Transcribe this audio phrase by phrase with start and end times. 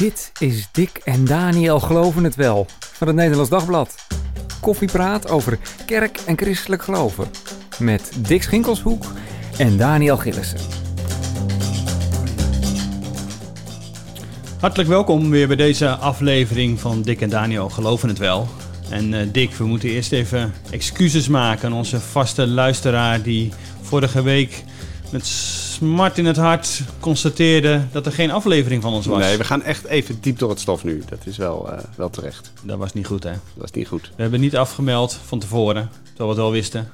[0.00, 3.94] Dit is Dick en Daniel Geloven het Wel van het Nederlands Dagblad.
[4.60, 7.30] Koffiepraat over kerk en christelijk geloven.
[7.78, 9.04] Met Dick Schinkelshoek
[9.58, 10.58] en Daniel Gillissen.
[14.60, 18.48] Hartelijk welkom weer bij deze aflevering van Dick en Daniel Geloven het Wel.
[18.90, 24.22] En uh, Dick, we moeten eerst even excuses maken aan onze vaste luisteraar die vorige
[24.22, 24.64] week
[25.12, 25.26] met
[25.80, 29.18] smart in het hart constateerde dat er geen aflevering van ons was.
[29.18, 31.02] Nee, we gaan echt even diep door het stof nu.
[31.08, 32.52] Dat is wel, uh, wel terecht.
[32.62, 33.30] Dat was niet goed, hè?
[33.30, 34.10] Dat was niet goed.
[34.16, 36.90] We hebben niet afgemeld van tevoren, terwijl we het wel wisten.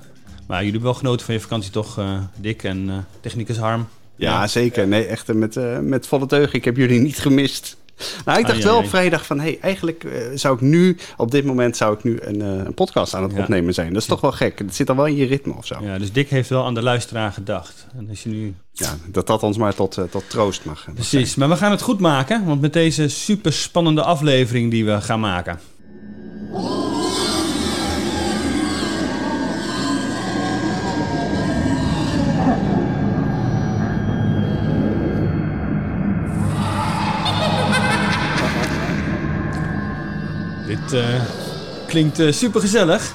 [0.46, 3.88] Maar jullie hebben wel genoten van je vakantie toch, uh, Dick en uh, technicus Harm?
[4.16, 4.86] Ja, ja, zeker.
[4.86, 6.54] Nee, echt met, met volle teugen.
[6.54, 7.76] Ik heb jullie niet gemist.
[8.24, 11.44] Nou, ik dacht wel op vrijdag van, hey, eigenlijk uh, zou ik nu, op dit
[11.44, 13.38] moment zou ik nu een, uh, een podcast aan het ja.
[13.38, 13.92] opnemen zijn.
[13.92, 14.58] Dat is toch wel gek.
[14.58, 15.76] Het zit dan wel in je ritme of zo.
[15.80, 17.86] Ja, dus Dick heeft wel aan de luisteraar gedacht.
[17.96, 18.54] En als je nu...
[18.72, 20.86] Ja, dat dat ons maar tot, uh, tot troost mag.
[20.94, 25.00] Precies, maar we gaan het goed maken, want met deze super spannende aflevering die we
[25.00, 25.60] gaan maken.
[40.92, 41.04] Uh,
[41.86, 43.14] klinkt uh, super gezellig.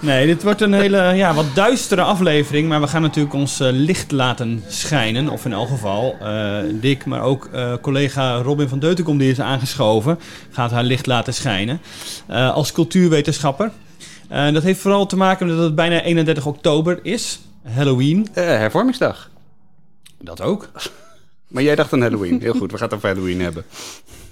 [0.00, 2.68] Nee, dit wordt een hele ja, wat duistere aflevering.
[2.68, 5.28] Maar we gaan natuurlijk ons uh, licht laten schijnen.
[5.28, 6.16] Of in elk geval
[6.72, 7.48] Dick, maar ook
[7.80, 10.18] collega Robin van Deutenkom, die is aangeschoven,
[10.50, 11.80] gaat haar licht laten schijnen.
[12.28, 13.70] als cultuurwetenschapper.
[14.28, 17.40] dat heeft vooral te maken met dat het bijna 31 oktober is.
[17.74, 18.28] Halloween.
[18.34, 19.30] hervormingsdag.
[20.18, 20.68] Dat ook.
[21.50, 22.40] Maar jij dacht aan Halloween.
[22.40, 23.64] Heel goed, we gaan het over Halloween hebben.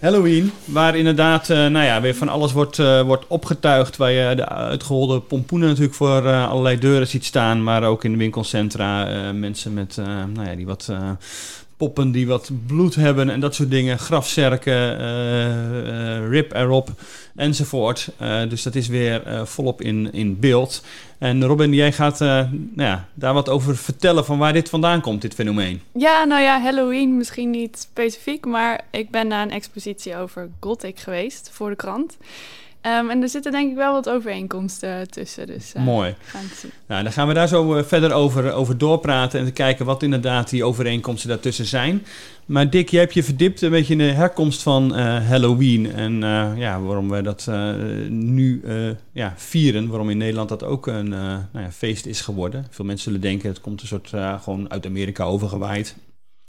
[0.00, 3.96] Halloween, waar inderdaad uh, nou ja, weer van alles wordt, uh, wordt opgetuigd.
[3.96, 7.62] Waar je de uitgeholde pompoenen natuurlijk voor uh, allerlei deuren ziet staan.
[7.62, 9.96] Maar ook in de winkelcentra mensen met,
[10.34, 10.92] nou ja, die wat
[11.78, 13.98] poppen die wat bloed hebben en dat soort dingen.
[13.98, 14.98] Grafzerken,
[16.28, 16.88] rip erop
[17.36, 18.10] enzovoort.
[18.48, 20.84] dus dat is weer volop in, in beeld.
[21.18, 25.22] En Robin, jij gaat nou ja, daar wat over vertellen van waar dit vandaan komt,
[25.22, 25.80] dit fenomeen.
[25.92, 30.98] Ja, nou ja, Halloween misschien niet specifiek, maar ik ben naar een expositie over Gothic
[30.98, 32.16] geweest voor de krant.
[32.82, 35.46] Um, en er zitten denk ik wel wat overeenkomsten tussen.
[35.46, 36.14] Dus, uh, Mooi.
[36.86, 40.02] Nou, dan gaan we daar zo uh, verder over, over doorpraten en te kijken wat
[40.02, 42.04] inderdaad die overeenkomsten daartussen zijn.
[42.46, 46.20] Maar Dick, jij hebt je verdiept een beetje in de herkomst van uh, Halloween en
[46.56, 47.50] ja, waarom we dat
[48.08, 48.62] nu
[49.12, 49.88] ja, vieren.
[49.88, 52.66] Waarom in Nederland dat ook een nou ja, feest is geworden.
[52.70, 54.12] Veel mensen zullen denken het komt een soort
[54.42, 55.96] gewoon uit Amerika overgewaaid.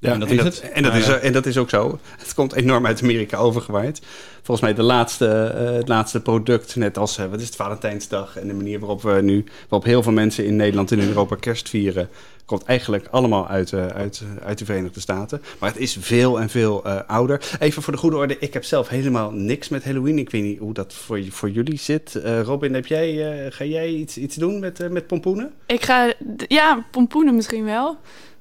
[0.02, 0.72] Ja, en dat, is, dat, het.
[0.72, 2.00] En, dat is, en dat is ook zo.
[2.18, 4.02] Het komt enorm uit Amerika overgewaaid.
[4.36, 8.38] Volgens mij de laatste, uh, het laatste product, net als uh, wat is het, Valentijnsdag...
[8.38, 11.36] en de manier waarop we nu, waarop heel veel mensen in Nederland en in Europa
[11.36, 12.10] kerst vieren...
[12.46, 15.42] komt eigenlijk allemaal uit, uh, uit, uit de Verenigde Staten.
[15.60, 17.42] Maar het is veel en veel ouder.
[17.60, 20.20] Even voor de goede orde, ik heb zelf helemaal niks met Halloween.
[20.20, 22.20] Ik weet niet hoe dat voor, voor jullie zit.
[22.44, 25.52] Robin, heb jij, ga jij iets, iets doen met, met pompoenen?
[25.66, 26.14] Ik ga,
[26.48, 27.98] ja, pompoenen misschien wel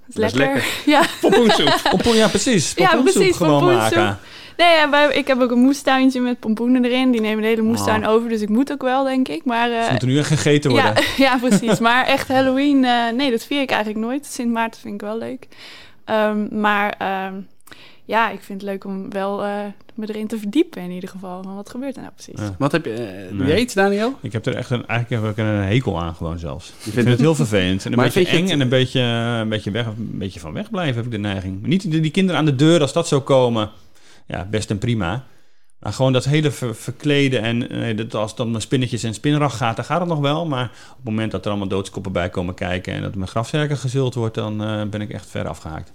[0.09, 0.47] is lekker.
[0.47, 0.83] Dat is lekker.
[0.93, 1.03] Ja.
[1.21, 1.81] Pompoensoep.
[1.91, 2.73] Pompoen, ja, precies.
[2.77, 3.37] Ja, precies.
[3.37, 4.19] Gewoon maken.
[4.59, 7.11] Nee, ja, ik heb ook een moestuintje met pompoenen erin.
[7.11, 8.13] Die nemen de hele moestuin oh.
[8.13, 9.45] over, dus ik moet ook wel, denk ik.
[9.45, 10.95] Maar, uh, Ze moeten nu echt gegeten worden.
[10.97, 11.79] Ja, ja precies.
[11.79, 14.27] maar echt Halloween, uh, nee, dat vier ik eigenlijk nooit.
[14.27, 15.47] Sint Maarten vind ik wel leuk.
[16.07, 16.95] Um, maar
[17.27, 17.47] um,
[18.09, 19.65] ja, ik vind het leuk om wel uh,
[19.95, 21.43] me erin te verdiepen in ieder geval.
[21.43, 22.41] Van wat gebeurt er nou precies?
[22.41, 22.55] Ja.
[22.59, 23.49] Wat heb je, uh, nee.
[23.49, 24.19] je iets, Daniel?
[24.21, 26.73] Ik heb er echt een, eigenlijk heb ik een hekel aan gewoon zelfs.
[26.85, 27.85] Je vindt het heel vervelend.
[27.85, 28.51] En een beetje eng het...
[28.51, 31.67] en een beetje, een, beetje weg, een beetje van wegblijven heb ik de neiging.
[31.67, 33.71] Niet die, die kinderen aan de deur, als dat zou komen,
[34.27, 35.25] ja, best en prima.
[35.79, 39.57] Maar gewoon dat hele ver, verkleden en nee, dat als het om spinnetjes en spinrag
[39.57, 40.47] gaat, dan gaat het nog wel.
[40.47, 43.77] Maar op het moment dat er allemaal doodskoppen bij komen kijken en dat mijn grafzerken
[43.77, 45.91] gezult wordt, dan uh, ben ik echt ver afgehaakt.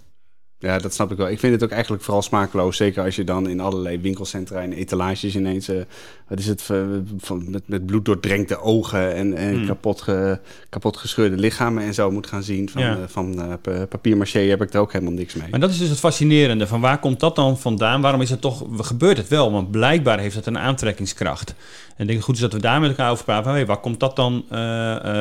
[0.63, 1.29] Ja, dat snap ik wel.
[1.29, 2.77] Ik vind het ook eigenlijk vooral smakeloos.
[2.77, 5.69] Zeker als je dan in allerlei winkelcentra en etalages ineens...
[5.69, 5.81] Uh,
[6.27, 6.83] wat is het, uh,
[7.17, 9.65] van, met, met bloed doordrenkte ogen en, en hmm.
[9.65, 12.69] kapot, ge, kapot gescheurde lichamen en zo moet gaan zien.
[12.69, 12.97] Van, ja.
[12.97, 13.59] uh, van
[13.89, 15.47] papiermaché heb ik er ook helemaal niks mee.
[15.49, 16.67] Maar dat is dus het fascinerende.
[16.67, 18.01] Van waar komt dat dan vandaan?
[18.01, 19.51] Waarom is het toch, gebeurt het wel?
[19.51, 21.55] Want blijkbaar heeft het een aantrekkingskracht.
[21.95, 23.51] En ik denk goed is dat we daar met elkaar over praten.
[23.51, 24.45] Hey, waar komt dat dan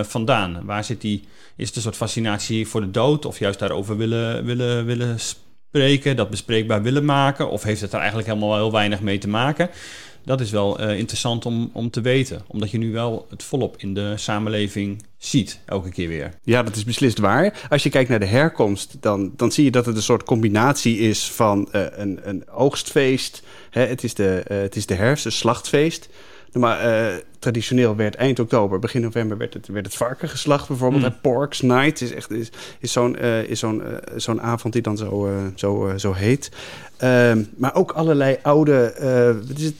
[0.04, 0.64] vandaan?
[0.64, 1.24] Waar zit die...
[1.56, 3.24] Is het een soort fascinatie voor de dood?
[3.24, 7.50] Of juist daarover willen, willen, willen spreken, dat bespreekbaar willen maken?
[7.50, 9.70] Of heeft het er eigenlijk helemaal heel weinig mee te maken?
[10.24, 12.42] Dat is wel uh, interessant om, om te weten.
[12.46, 16.34] Omdat je nu wel het volop in de samenleving ziet, elke keer weer.
[16.42, 17.66] Ja, dat is beslist waar.
[17.70, 20.98] Als je kijkt naar de herkomst, dan, dan zie je dat het een soort combinatie
[20.98, 23.42] is van een, een oogstfeest.
[23.70, 26.08] Hè, het, is de, het is de herfst, een slachtfeest
[26.52, 31.02] Maar uh, traditioneel werd eind oktober, begin november werd het, werd het varken geslacht bijvoorbeeld.
[31.02, 31.20] Mm.
[31.20, 34.96] Porks Night is echt is, is zo'n uh, is zo'n uh, zo'n avond die dan
[34.96, 36.50] zo, zo, zo heet.
[36.96, 38.94] Ehm, maar ook allerlei oude,
[39.48, 39.74] wat is het?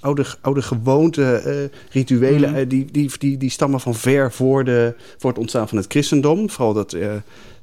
[0.00, 2.68] oude, oude gewoonten, rituelen, mm.
[2.68, 6.50] die, die, die, die stammen van ver voor, de, voor het ontstaan van het christendom.
[6.50, 6.96] Vooral dat,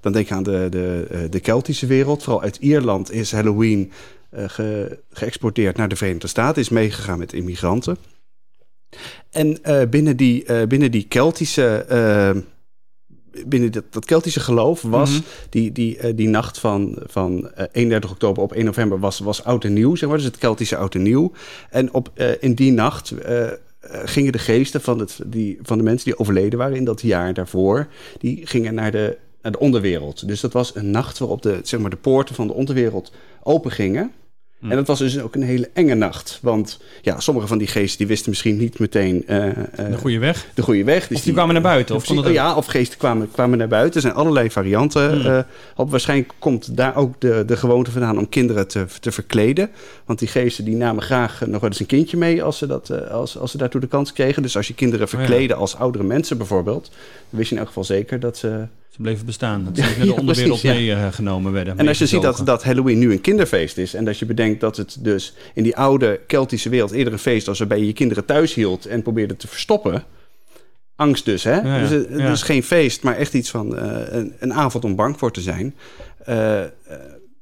[0.02, 2.24] dan denk ik aan de, de, de Keltische wereld.
[2.24, 3.92] Vooral uit Ierland is Halloween
[4.32, 7.98] ge, geëxporteerd naar de Verenigde Staten, is meegegaan met immigranten.
[9.32, 11.86] En uh, binnen, die, uh, binnen die Keltische.
[11.92, 12.42] Uh,
[13.46, 15.26] binnen dat, dat, Keltische geloof was mm -hmm.
[15.50, 19.74] die, die, die nacht van, van 31 oktober op 1 november was, was oud en
[19.74, 20.18] nieuw, zeg maar.
[20.18, 21.32] Dus het Keltische oud en nieuw.
[21.70, 23.14] En op, in die nacht
[23.82, 27.34] gingen de geesten van, het, die, van de mensen die overleden waren in dat jaar
[27.34, 27.88] daarvoor,
[28.18, 30.28] die gingen naar de, naar de onderwereld.
[30.28, 33.12] Dus dat was een nacht waarop de, zeg maar, de poorten van de onderwereld
[33.44, 34.12] open gingen.
[34.62, 36.40] En dat was dus ook een hele enge nacht.
[36.42, 39.24] Want ja, sommige van die geesten die wisten misschien niet meteen...
[39.28, 40.48] Uh, uh, de goede weg?
[40.54, 41.08] De goede weg.
[41.08, 41.96] Dus of die, kwamen naar buiten?
[41.96, 43.96] Of, of ja, of geesten kwamen, kwamen naar buiten.
[43.96, 45.32] Er zijn allerlei varianten hmm.
[45.32, 45.40] uh,
[45.76, 45.92] op.
[45.92, 49.70] Waarschijnlijk komt daar ook de, de gewoonte vandaan om kinderen te, te verkleden.
[50.06, 52.44] Want die geesten die namen graag nog wel eens een kindje mee...
[52.44, 54.42] als ze, dat, als, als ze daartoe de kans kregen.
[54.42, 56.90] Dus als je kinderen oh verkleden als oudere mensen bijvoorbeeld...
[57.30, 58.68] dan wist je in elk geval zeker dat ze
[59.02, 59.64] bleven bestaan.
[59.64, 61.78] Dat ze de onderwereld meegenomen werden.
[61.78, 63.94] En als je ziet dat, dat Halloween nu een kinderfeest is...
[63.94, 66.92] en dat je bedenkt dat het dus in die oude Keltische wereld...
[66.92, 68.86] eerder een feest was waarbij je je kinderen thuis hield...
[68.86, 70.04] en probeerde te verstoppen...
[70.96, 71.56] Angst dus, hè?
[71.62, 74.96] Ja, dus het is geen feest, maar echt iets van uh, een, een, avond om
[74.96, 75.76] bang voor te zijn.
[76.30, 76.66] Uh, uh,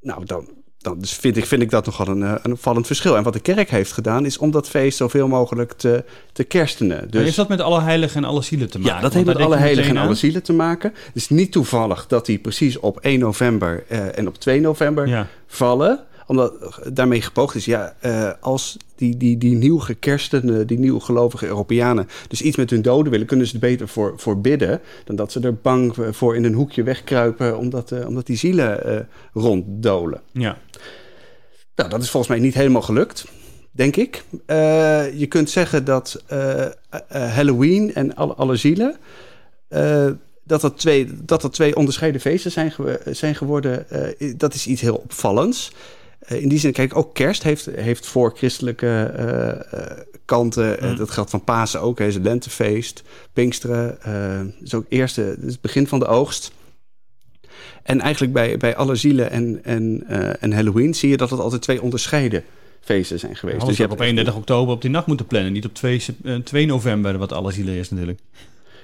[0.02, 0.50] nou, dan,
[0.88, 3.18] dan dus vind, ik, vind ik dat nogal een, eh, een opvallend verschil.
[3.18, 7.12] En wat de kerk heeft gedaan, is om dat feest zoveel mogelijk te, te kerstenen.
[7.12, 8.96] Dus, is dat met alle heiligen en alle zielen te maken?
[8.96, 10.94] Ja, dat heeft met alle heiligen en alle zielen te maken.
[11.06, 15.08] Het is niet toevallig dat die precies op 1 november uh, en op 2 november
[15.08, 15.28] ja.
[15.48, 21.00] vallen omdat daarmee gepoogd is, ja, uh, als die, die, die nieuw gekerstende, die nieuw
[21.00, 24.82] gelovige Europeanen dus iets met hun doden willen, kunnen ze er beter voor, voor bidden
[25.04, 28.90] dan dat ze er bang voor in een hoekje wegkruipen omdat, uh, omdat die zielen
[28.90, 29.00] uh,
[29.34, 30.22] ronddolen.
[30.32, 30.58] Ja.
[31.76, 33.26] Nou, dat is volgens mij niet helemaal gelukt,
[33.72, 34.24] denk ik.
[35.18, 36.24] je kunt zeggen dat
[37.08, 38.98] Halloween en alle, alle zielen
[40.44, 42.74] dat dat twee, dat dat twee onderscheiden feesten zijn,
[43.06, 43.86] zijn geworden,
[44.38, 45.72] dat is iets heel opvallends.
[46.32, 50.78] Uh, in die zin, kijk, ook kerst heeft, heeft voor christelijke uh, kanten.
[50.82, 50.96] Mm.
[50.96, 53.04] dat geldt van Pasen ook, is het lentefeest.
[53.34, 53.98] Pinksteren,
[54.64, 56.52] is ook eerste, is het begin van de oogst.
[57.84, 60.04] En eigenlijk bij, bij alle zielen en, en,
[60.40, 62.44] en Halloween zie je dat het altijd twee onderscheiden
[62.82, 63.66] feesten zijn geweest.
[63.66, 66.02] dus je hebt op 31 oktober op die nacht moeten plannen, niet op 2,
[66.44, 68.20] 2 november, wat alle zielen is natuurlijk.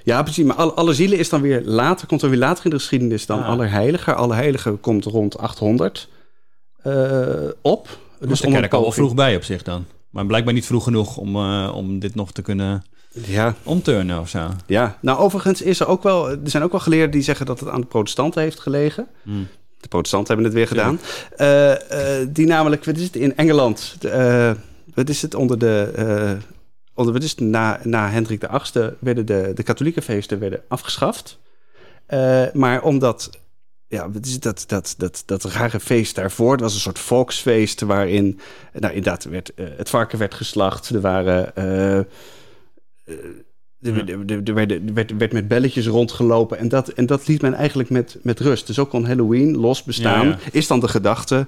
[0.04, 0.44] Ja, precies.
[0.44, 3.26] Maar alle, alle zielen is dan weer later, komt er weer later in de geschiedenis
[3.26, 3.48] dan ah.
[3.48, 4.16] Allerheiligen.
[4.16, 6.13] Allerheiligen komt rond 800 uh,
[7.62, 7.98] op.
[8.18, 9.84] Dus de kerk al wel vroeg bij op zich dan.
[10.14, 13.54] Maar blijkbaar niet vroeg genoeg om, uh, om dit nog te kunnen ja.
[13.62, 14.50] omturnen of zo.
[14.66, 16.30] Ja, nou overigens is er ook wel...
[16.30, 19.06] Er zijn ook wel geleerden die zeggen dat het aan de protestanten heeft gelegen.
[19.22, 19.46] Hmm.
[19.80, 21.00] De protestanten hebben het weer gedaan.
[21.38, 23.96] Uh, die namelijk, wat is het, in Engeland...
[24.94, 26.38] wat is het, onder de...
[26.94, 30.62] onder, wat is het, na, na Hendrik de VIII werden de, de katholieke feesten werden
[30.68, 31.38] afgeschaft.
[32.52, 33.30] maar omdat
[33.94, 36.52] ja, wat is dat, dat, dat, dat rare feest daarvoor.
[36.52, 38.40] Het was een soort volksfeest waarin,
[38.72, 40.88] nou inderdaad, werd, uh, het varken werd geslacht.
[40.88, 41.52] Er waren...
[41.58, 41.98] Uh,
[43.80, 47.90] er, er, werd, werd, werd, met belletjes rondgelopen en dat, en dat liet men eigenlijk
[47.90, 48.66] met, met rust.
[48.66, 50.38] Dus ook kon Halloween los bestaan.
[50.50, 51.46] Is dan de gedachte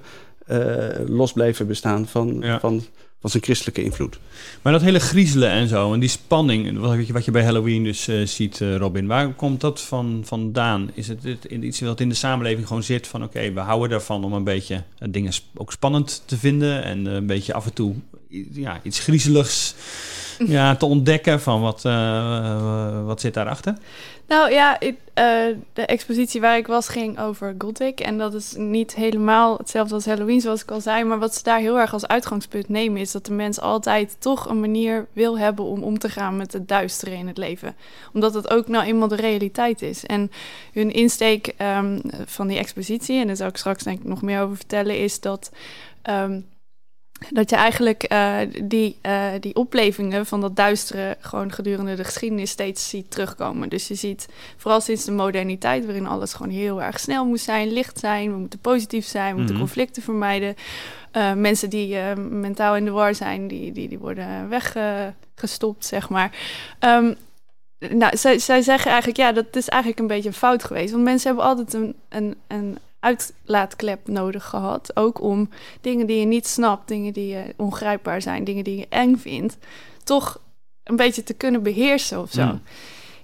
[1.05, 2.83] los blijven bestaan van, van,
[3.31, 4.19] van zijn christelijke invloed.
[4.61, 7.83] Maar dat hele griezelen en zo, en die spanning, wat je, wat je bij Halloween
[7.83, 10.91] dus uh, ziet, uh, Robin, waar komt dat van, vandaan?
[10.93, 14.23] Is het, het iets wat in de samenleving gewoon zit van oké, we houden ervan
[14.23, 17.95] om een beetje uh, dingen ook spannend te vinden en een beetje af en toe
[18.51, 19.75] ja, iets griezeligs
[20.55, 21.81] ja, te ontdekken van wat,
[23.05, 23.77] wat zit daarachter?
[24.27, 24.93] Nou ja, uh,
[25.73, 27.99] de expositie waar ik was ging over Gothic.
[27.99, 31.03] En dat is niet helemaal hetzelfde als Halloween, zoals ik al zei.
[31.03, 34.49] Maar wat ze daar heel erg als uitgangspunt nemen, is dat de mens altijd toch
[34.49, 37.75] een manier wil hebben om om te gaan met het duistere in het leven.
[38.13, 40.05] Omdat het ook nou eenmaal de realiteit is.
[40.05, 40.31] En
[40.73, 44.41] hun insteek um, van die expositie, en daar zal ik straks denk ik nog meer
[44.41, 45.51] over vertellen, is dat.
[46.09, 46.45] Um,
[47.29, 52.49] dat je eigenlijk uh, die, uh, die oplevingen van dat duistere gewoon gedurende de geschiedenis
[52.49, 53.69] steeds ziet terugkomen.
[53.69, 57.71] Dus je ziet vooral sinds de moderniteit, waarin alles gewoon heel erg snel moet zijn,
[57.71, 59.69] licht zijn, we moeten positief zijn, we moeten mm -hmm.
[59.69, 60.55] conflicten vermijden.
[61.13, 66.31] Uh, mensen die mentaal in de war zijn, die, die, die worden weggestopt, zeg maar.
[66.79, 67.15] Um,
[67.79, 70.91] nou, zij, zij zeggen eigenlijk, ja, dat is eigenlijk een beetje een fout geweest.
[70.91, 74.95] Want mensen hebben altijd een, een, een uitlaatklep nodig gehad.
[74.95, 75.49] Ook om
[75.81, 79.57] dingen die je niet snapt, dingen die je ongrijpbaar zijn, dingen die je eng vindt,
[80.03, 80.41] toch
[80.83, 82.45] een beetje te kunnen beheersen of zo.
[82.45, 82.61] Mm.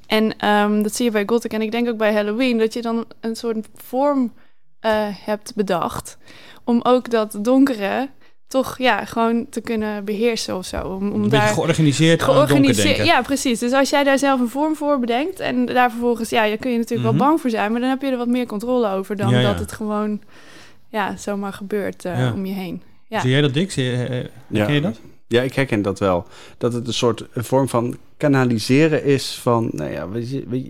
[0.08, 2.82] En ehm, dat zie je bij Gothic en ik denk ook bij Halloween, dat je
[2.82, 4.34] dan een soort vorm
[4.80, 6.18] eh, hebt bedacht
[6.64, 8.10] om ook dat donkere
[8.54, 10.82] toch ja, gewoon te kunnen beheersen of zo.
[10.82, 12.88] Om, om daar georganiseerd, georganiseerd.
[12.88, 13.06] denken.
[13.06, 13.60] Ja, precies.
[13.60, 16.72] Dus als jij daar zelf een vorm voor bedenkt en daar vervolgens, ja, je kun
[16.72, 17.18] je natuurlijk Mhm.
[17.18, 19.40] wel bang voor zijn, maar dan heb je er wat meer controle over dan Ja,
[19.40, 19.52] ja.
[19.52, 20.22] dat het gewoon
[20.90, 22.34] ja, zomaar gebeurt eh, Ja.
[22.34, 22.82] om je heen.
[23.08, 23.20] Ja.
[23.20, 23.72] Zie jij dat, Dick?
[23.72, 24.66] Zie je, eh, Ja.
[24.66, 25.00] Ken je dat?
[25.28, 26.26] Ja, ik herken dat wel.
[26.58, 30.08] Dat het een soort een vorm van kanaliseren is van, nou ja,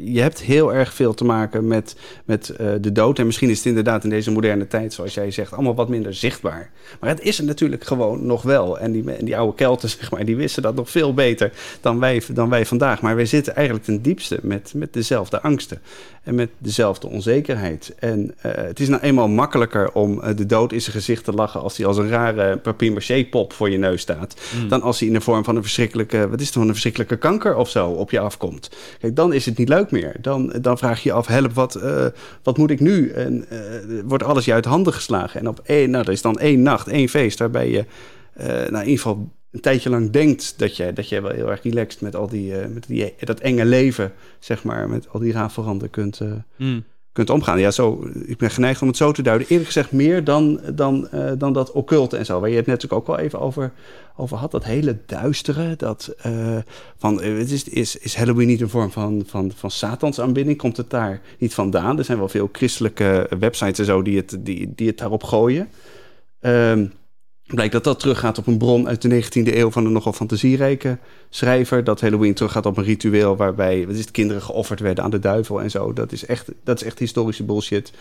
[0.03, 1.95] je, hebt heel erg veel te maken met,
[2.25, 3.19] met eh, de dood.
[3.19, 6.13] En misschien is het inderdaad in deze moderne tijd, zoals jij zegt, allemaal wat minder
[6.13, 6.71] zichtbaar.
[6.99, 8.79] Maar het is er natuurlijk gewoon nog wel.
[8.79, 11.99] En die, en die oude Kelten, zeg maar, die wisten dat nog veel beter dan
[11.99, 13.01] wij, dan wij vandaag.
[13.01, 15.81] Maar wij zitten eigenlijk ten diepste met, met dezelfde angsten
[16.23, 17.93] en met dezelfde onzekerheid.
[17.99, 21.33] En eh, het is nou eenmaal makkelijker om eh, de dood in zijn gezicht te
[21.33, 24.69] lachen als hij als een rare papier-maché pop voor je neus staat Mm.
[24.69, 27.17] dan als hij in de vorm van een verschrikkelijke, wat is het, van een verschrikkelijke
[27.17, 28.69] kanker of zo op je afkomt.
[28.99, 30.15] Kijk, dan is het niet leuk meer.
[30.21, 32.05] Dan, dan vraag je je af, help, wat, eh,
[32.43, 33.09] wat moet ik nu?
[33.09, 33.59] En eh,
[34.05, 35.39] wordt alles je uit handen geslagen.
[35.39, 37.85] En op één, nou, er is dan één nacht, één feest, waarbij je,
[38.33, 41.49] eh, nou, in ieder geval een tijdje lang denkt dat je, dat je wel heel
[41.49, 45.31] erg relaxed met al die, met die, dat enge leven, zeg maar, met al die
[45.31, 46.83] rafelranden kunt, eh, Mm.
[47.13, 47.59] Kunt omgaan.
[47.59, 49.47] Ja, zo, ik ben geneigd om het zo te duiden.
[49.47, 52.39] Eerlijk gezegd meer dan, dan, eh, dan dat occulte en zo.
[52.39, 53.71] Waar je het net natuurlijk ook wel even over,
[54.15, 54.51] over had.
[54.51, 55.75] Dat hele duistere.
[55.75, 56.57] Dat, eh,
[56.97, 60.57] van, eh, is, is, is Halloween niet een vorm van, van, van satans aanbidding?
[60.57, 61.97] Komt het daar niet vandaan?
[61.97, 65.69] Er zijn wel veel christelijke websites en zo die het, die, die het daarop gooien.
[66.39, 66.85] Ehm,
[67.53, 70.97] blijkt dat dat teruggaat op een bron uit de 19e eeuw van een nogal fantasierijke
[71.29, 71.83] schrijver.
[71.83, 75.19] Dat Halloween teruggaat op een ritueel waarbij wat is het, kinderen geofferd werden aan de
[75.19, 75.93] duivel en zo.
[75.93, 77.91] Dat is echt, dat is echt historische bullshit.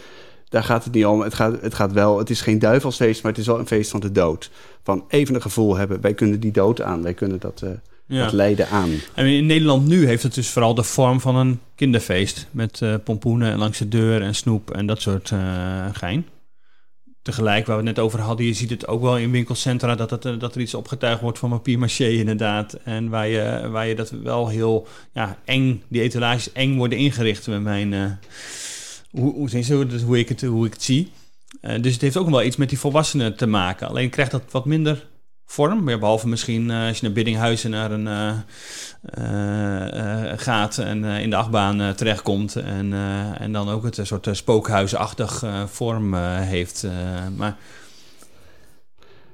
[0.49, 1.21] Daar gaat het niet om.
[1.21, 3.91] Het gaat, het gaat wel, het is geen duivelsfeest, maar het is wel een feest
[3.91, 4.51] van de dood.
[4.83, 7.71] Van even een gevoel hebben, wij kunnen die dood aan, wij kunnen dat, eh,
[8.07, 8.25] Ja.
[8.25, 8.91] dat lijden aan.
[9.15, 12.47] En in Nederland nu heeft het dus vooral de vorm van een kinderfeest.
[12.51, 16.27] Met eh, pompoenen en langs de deur en snoep en dat soort eh, gein.
[17.23, 20.27] Tegelijk, waar we het net over hadden, je ziet het ook wel in winkelcentra dat,
[20.27, 22.73] eh, dat er iets opgetuigd wordt van papier-maché inderdaad.
[22.85, 27.47] En waar je, waar je dat wel heel ja, eng, die etalages eng worden ingericht
[27.47, 28.11] met mijn, eh,
[29.11, 31.13] hoe, hoe, hoe, ik het, hoe ik het zie.
[31.61, 33.89] Eh, dus het heeft ook wel iets met die volwassenen te maken.
[33.89, 35.07] Alleen krijgt dat wat minder
[35.45, 35.85] vorm.
[35.85, 38.39] Behalve misschien eh, als je naar Biddinghuizen naar een eh,
[40.37, 42.57] gaat en in de achtbaan terechtkomt.
[42.57, 42.93] En,
[43.39, 46.87] en dan ook het een soort spookhuisachtig vorm heeft.
[47.37, 47.57] maar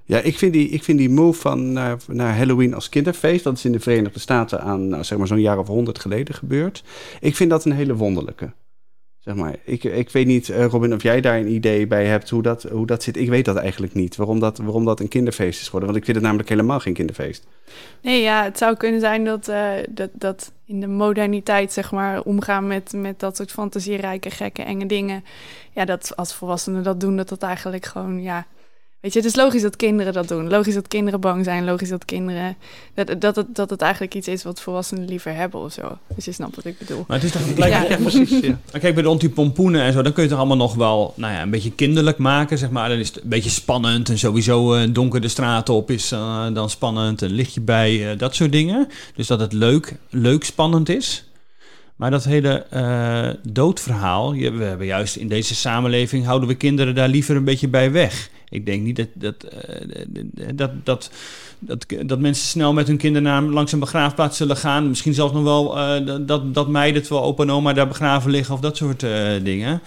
[0.04, 3.56] Ja, ik vind die, ik vind die move van naar, naar Halloween als kinderfeest, dat
[3.56, 6.84] is in de Verenigde Staten aan nou, zeg maar zo'n jaar of honderd geleden gebeurd.
[7.20, 8.52] Ik vind dat een hele wonderlijke.
[9.18, 12.30] Zeg maar, ik, ik weet niet, eh, Robin, of jij daar een idee bij hebt
[12.30, 13.16] hoe dat, hoe dat zit.
[13.16, 15.88] Ik weet dat eigenlijk niet, waarom dat, waarom dat een kinderfeest is geworden.
[15.88, 17.46] Want ik vind het namelijk helemaal geen kinderfeest.
[18.02, 22.22] Nee, ja, het zou kunnen zijn dat, eh, dat, dat in de moderniteit, zeg maar,
[22.22, 25.24] omgaan met, met dat soort fantasierijke, gekke, enge dingen.
[25.72, 28.46] Ja, dat als volwassenen dat doen, dat dat eigenlijk gewoon, ja.
[29.00, 30.48] Weet je, het is logisch dat kinderen dat doen.
[30.48, 31.64] Logisch dat kinderen bang zijn.
[31.64, 32.56] Logisch dat kinderen.
[32.94, 35.98] Dat, dat, het, dat het eigenlijk iets is wat volwassenen liever hebben of zo.
[36.14, 37.04] Dus je snapt wat ik bedoel.
[37.08, 37.72] Maar het is toch gelijk.
[37.72, 37.82] Ja.
[37.88, 38.30] Ja, precies.
[38.40, 38.58] Ja.
[38.72, 41.32] Maar kijk, bij de antipompoenen en zo, dan kun je het allemaal nog wel nou
[41.32, 42.88] ja, een beetje kinderlijk maken, zeg maar.
[42.88, 46.46] Dan is het een beetje spannend en sowieso eh, donker de straat op is eh,
[46.52, 47.20] dan spannend.
[47.22, 48.88] Een lichtje bij, eh, dat soort dingen.
[49.14, 51.24] Dus dat het leuk, leuk spannend is.
[51.96, 56.94] Maar dat hele eh, doodverhaal, je- we hebben juist in deze samenleving, houden we kinderen
[56.94, 58.30] daar liever een beetje bij weg.
[58.50, 60.04] Ik denk niet dat, dat, eh,
[60.54, 61.10] dat, dat,
[61.58, 64.88] dat, dat mensen snel met hun kinderen naar, langs een begraafplaats zullen gaan.
[64.88, 68.54] Misschien zelfs nog wel eh, dat, dat meiden, terwijl opa en oma daar begraven liggen
[68.54, 69.80] of dat soort eh, dingen.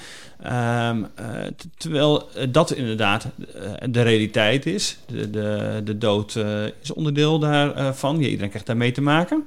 [0.43, 1.25] Ehm, eh,
[1.77, 3.27] terwijl dat inderdaad
[3.89, 4.97] de realiteit is.
[5.07, 6.39] De, de, de dood
[6.81, 8.19] is onderdeel daarvan.
[8.19, 9.43] Ja, iedereen krijgt daar mee te maken.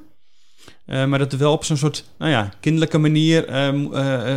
[0.86, 3.46] Maar dat er wel op zo'n soort, nou ja, kinderlijke manier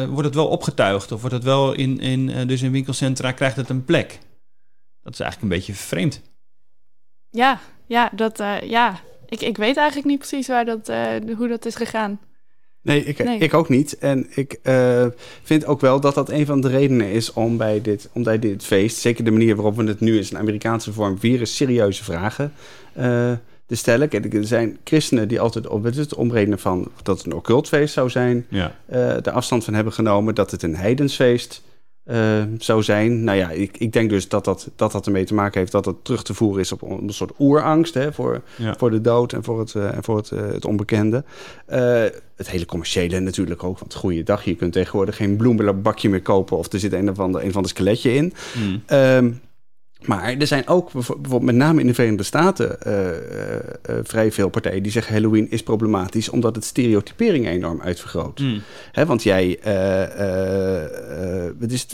[0.10, 1.12] wordt het wel opgetuigd.
[1.12, 4.20] Of wordt het wel in, in, dus in winkelcentra krijgt het een plek.
[5.08, 6.22] Dat is eigenlijk een beetje vreemd.
[7.30, 9.00] Ja, ja, dat, eh, ja.
[9.30, 11.06] Ik, ik weet eigenlijk niet precies waar dat, eh,
[11.38, 12.20] hoe dat is gegaan.
[12.82, 13.38] Nee, ik, Nee.
[13.40, 13.98] ik ook niet.
[13.98, 15.06] En ik eh,
[15.44, 18.40] vind ook wel dat dat een van de redenen is om bij, dit, om bij
[18.40, 22.04] dit feest, zeker de manier waarop we het nu is, een Amerikaanse vorm, vieren serieuze
[22.04, 22.54] vragen
[22.94, 23.32] eh,
[23.66, 24.10] te stellen.
[24.10, 28.10] Kijk, er zijn christenen die altijd op het omredenen van dat het een occultfeest zou
[28.10, 28.76] zijn, Ja.
[28.86, 31.62] eh de afstand van hebben genomen dat het een heidensfeest
[32.08, 33.24] eh, zou zijn.
[33.24, 35.86] Nou ja, ik, ik denk dus dat dat, dat dat ermee te maken heeft dat
[35.86, 38.76] het terug te voeren is op een soort oerangst hè, voor, Ja.
[38.78, 41.24] voor de dood en voor het, eh, en voor het, eh, het onbekende.
[41.66, 42.04] Eh,
[42.36, 46.74] het hele commerciële natuurlijk ook, want goeiedag, je kunt tegenwoordig geen bloemenbakje meer kopen of
[46.74, 48.34] er zit een of ander, een of ander skeletje in.
[48.58, 48.82] Mm.
[48.86, 49.32] Ehm,
[50.06, 53.12] Maar er zijn ook bijvoorbeeld met name in de Verenigde Staten uh, uh,
[54.04, 58.40] vrij veel partijen die zeggen Halloween is problematisch omdat het stereotypering enorm uitvergroot.
[58.40, 58.62] Mm.
[58.92, 59.60] Hè, want jij,
[61.60, 61.88] het is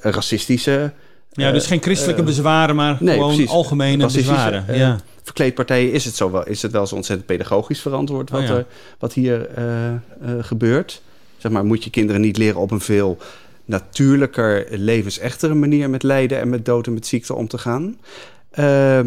[0.00, 0.92] racistische.
[1.32, 3.50] Ja, dus geen christelijke bezwaren, maar nee, gewoon precies.
[3.50, 4.76] algemene bezwaren.
[4.76, 5.00] ja.
[5.22, 8.66] Verkleedpartijen is het, zo wel, is het wel zo ontzettend pedagogisch verantwoord wat, oh, er,
[8.98, 9.48] wat hier
[10.40, 11.02] gebeurt.
[11.36, 13.18] Zeg maar, moet je kinderen niet leren op een veel
[13.66, 17.98] natuurlijker, levensechtere manier met lijden en met dood en met ziekte om te gaan.
[18.58, 19.00] Uh,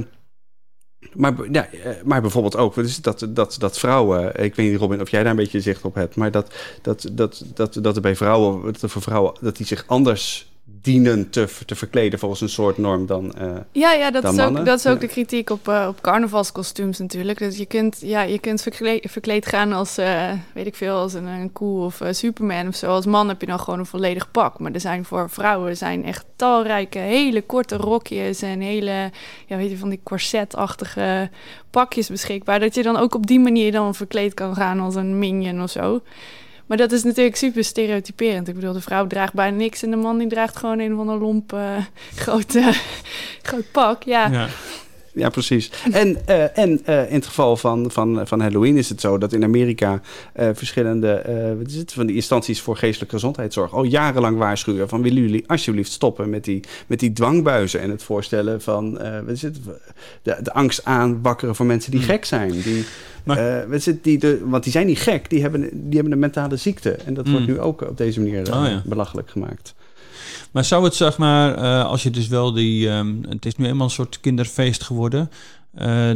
[1.13, 5.01] maar, ja, eh, maar bijvoorbeeld ook dus dat, dat, dat vrouwen, ik weet niet Robin
[5.01, 8.01] of jij daar een beetje zicht op hebt, maar dat, dat, dat, dat, dat er
[8.01, 10.51] bij vrouwen, dat er voor vrouwen, dat die zich anders
[10.81, 14.65] dienen te, te verkleden volgens een soort norm dan uh, Ja, ja dat, is ook,
[14.65, 17.37] dat is ook de kritiek op, uh, op carnavalskostuums natuurlijk.
[17.37, 21.13] Dus je kunt, ja, je kunt verkleed, verkleed gaan als, uh, weet ik veel, als
[21.13, 22.91] een, een koe of Superman of zo.
[22.91, 24.59] Als man heb je dan gewoon een volledig pak.
[24.59, 29.11] Maar er zijn voor vrouwen zijn echt talrijke, hele korte rokjes en hele,
[29.47, 31.29] ja, weet je, van die corsetachtige
[31.69, 32.59] pakjes beschikbaar.
[32.59, 35.69] Dat je dan ook op die manier dan verkleed kan gaan als een minion of
[35.69, 36.01] zo.
[36.69, 38.47] Maar dat is natuurlijk super stereotyperend.
[38.47, 41.09] Ik bedoel, de vrouw draagt bijna niks en de man die draagt gewoon een van
[41.09, 41.77] een lomp uh,
[43.41, 44.03] groot pak.
[44.03, 44.47] Ja.
[45.19, 45.71] Ja, precies.
[45.91, 49.33] En, uh, en uh, in het geval van, van, van Halloween is het zo dat
[49.33, 50.01] in Amerika
[50.39, 51.23] uh, verschillende
[51.57, 55.43] wat is het, van die instanties voor geestelijke gezondheidszorg al jarenlang waarschuwen van willen jullie
[55.47, 58.91] alsjeblieft stoppen met die, met die dwangbuizen en het voorstellen van
[59.25, 59.57] wat is het,
[60.21, 62.09] de, de angst aanwakkeren voor mensen die hmm.
[62.09, 62.51] gek zijn.
[62.51, 62.85] Die,
[63.23, 66.57] maar, uh, die de, want die zijn niet gek, die hebben, die hebben een mentale
[66.57, 66.91] ziekte.
[66.91, 67.53] En dat wordt mm.
[67.53, 69.75] nu ook op deze manier uh, belachelijk gemaakt.
[70.51, 72.89] Maar zou het, zeg maar, uh, als je dus wel die...
[72.89, 75.29] Um, het is nu eenmaal een soort kinderfeest geworden...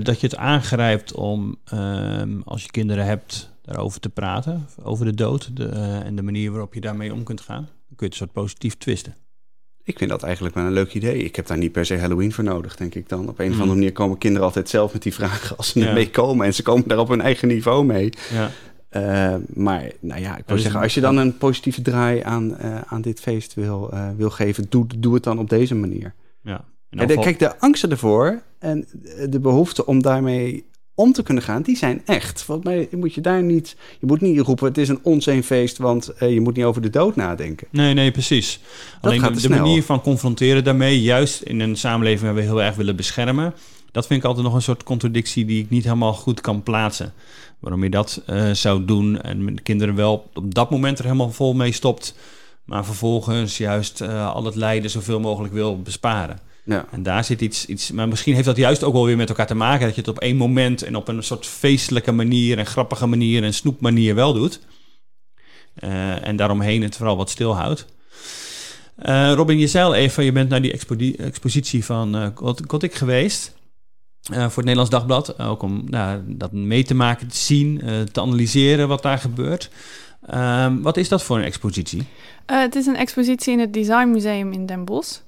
[0.04, 4.68] dat je het aangrijpt om, um, als je kinderen hebt, daarover te praten.
[4.84, 5.66] Over de dood de,
[6.06, 7.64] en de manier waarop je daarmee om kunt gaan.
[7.64, 9.16] Dan kun je het een soort positief twisten.
[9.84, 11.24] Ik vind dat eigenlijk wel een leuk idee.
[11.24, 13.30] Ik heb daar niet per se Halloween voor nodig, denk ik dan.
[13.30, 13.74] Op een of andere hmm.
[13.74, 15.88] manier komen kinderen altijd zelf met die vragen als ze ja.
[15.88, 16.46] ermee komen.
[16.46, 18.14] En ze komen daar op hun eigen niveau mee.
[18.32, 18.52] Ja.
[18.96, 22.82] Uh, maar nou ja, ik wil zeggen, als je dan een positieve draai aan, uh,
[22.86, 26.14] aan dit feest wil, uh, wil geven, doe, doe het dan op deze manier.
[26.42, 26.66] Ja.
[26.90, 28.88] En de, kijk, de angsten ervoor en
[29.30, 32.44] de behoefte om daarmee om te kunnen gaan, die zijn echt.
[32.44, 36.12] Volgens mij moet je daar niet, je moet niet roepen, het is een onzeenfeest, want
[36.20, 37.68] uh, je moet niet over de dood nadenken.
[37.70, 38.60] Nee, nee, precies.
[39.02, 42.62] Dat Alleen de, de manier van confronteren daarmee, juist in een samenleving waar we heel
[42.62, 43.54] erg willen beschermen,
[43.94, 47.14] dat vind ik altijd nog een soort contradictie die ik niet helemaal goed kan plaatsen.
[47.60, 51.32] Waarom je dat uh, zou doen en met kinderen wel op dat moment er helemaal
[51.32, 52.16] vol mee stopt,
[52.66, 56.40] maar vervolgens juist uh, al het lijden zoveel mogelijk wil besparen.
[56.66, 56.86] Ja.
[56.92, 57.92] En daar zit iets, iets.
[57.92, 59.86] Maar misschien heeft dat juist ook wel weer met elkaar te maken.
[59.86, 63.44] Dat je het op één moment en op een soort feestelijke manier en grappige manier
[63.44, 64.60] en snoepmanier wel doet.
[65.80, 67.86] Uh, en daaromheen het vooral wat stilhoudt.
[69.06, 72.28] Uh, Robin, je zei al even, je bent naar die expositie van uh,
[72.68, 73.54] Gothic geweest.
[74.24, 75.40] Voor het Nederlands Dagblad.
[75.40, 77.82] Ook om nou, dat mee te maken, te zien,
[78.12, 79.70] te analyseren wat daar gebeurt.
[80.26, 82.04] Ehm, wat is dat voor een expositie?
[82.46, 85.20] het is een expositie in het Design Museum in Den Bosch.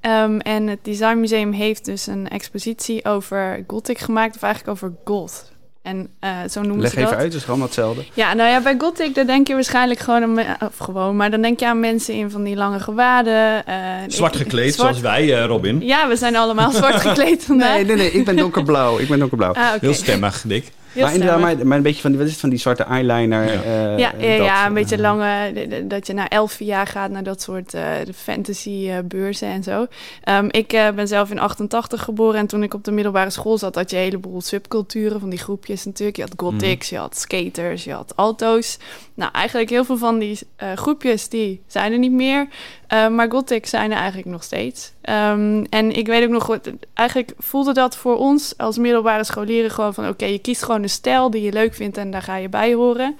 [0.00, 4.92] Um, en het Design Museum heeft dus een expositie over Gothic gemaakt, of eigenlijk over
[5.04, 5.52] goth.
[5.86, 7.04] En uh, zo noemen Leg ze dat.
[7.04, 8.04] even uit, het is allemaal hetzelfde.
[8.14, 10.56] Ja, nou ja, bij Gothic, dan denk je waarschijnlijk gewoon aan...
[10.60, 13.64] Of gewoon, maar dan denk je aan mensen in van die lange gewaden.
[13.68, 13.74] Uh,
[14.06, 15.80] zwart gekleed, zoals wij, uh, Robin.
[15.80, 17.74] Ja, we zijn allemaal zwart gekleed vandaag.
[17.74, 18.98] Nee, nee, nee, ik ben donkerblauw.
[18.98, 19.52] Ik ben donkerblauw.
[19.52, 19.78] Ah, okay.
[19.80, 22.50] Heel stemmig, Dick maar inderdaad, maar, maar, een beetje van die, wat is het, van
[22.50, 23.44] die zwarte eyeliner.
[23.44, 25.52] Ja, uh, ja, ja, ja, een beetje lange,
[25.86, 27.82] dat je na elf jaar gaat naar dat soort uh,
[28.14, 29.86] fantasy beurzen en zo.
[30.28, 33.74] Um, ik ben zelf in 88 geboren en toen ik op de middelbare school zat,
[33.74, 36.16] had je een heleboel subculturen van die groepjes natuurlijk.
[36.16, 36.96] Je had gothics, mm.
[36.96, 38.78] je had skaters, je had alto's.
[39.14, 40.38] Nou, eigenlijk heel veel van die
[40.74, 42.48] groepjes, die zijn er niet meer.
[42.92, 44.92] Uh, maar gothic zijn er eigenlijk nog steeds.
[45.02, 46.58] Um, en ik weet ook nog,
[46.94, 50.08] eigenlijk voelde dat voor ons als middelbare scholieren gewoon van...
[50.08, 52.74] oké, je kiest gewoon een stijl die je leuk vindt en daar ga je bij
[52.74, 53.16] horen.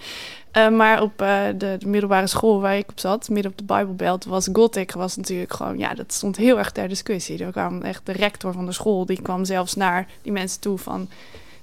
[0.56, 4.24] Uh, maar op de, de, middelbare school waar ik op zat, midden op de Bijbelbelt,
[4.24, 5.78] was gothic was natuurlijk gewoon...
[5.78, 7.44] ja, dat stond heel erg ter discussie.
[7.44, 10.78] Er kwam echt de rector van de school, die kwam zelfs naar die mensen toe
[10.78, 11.08] van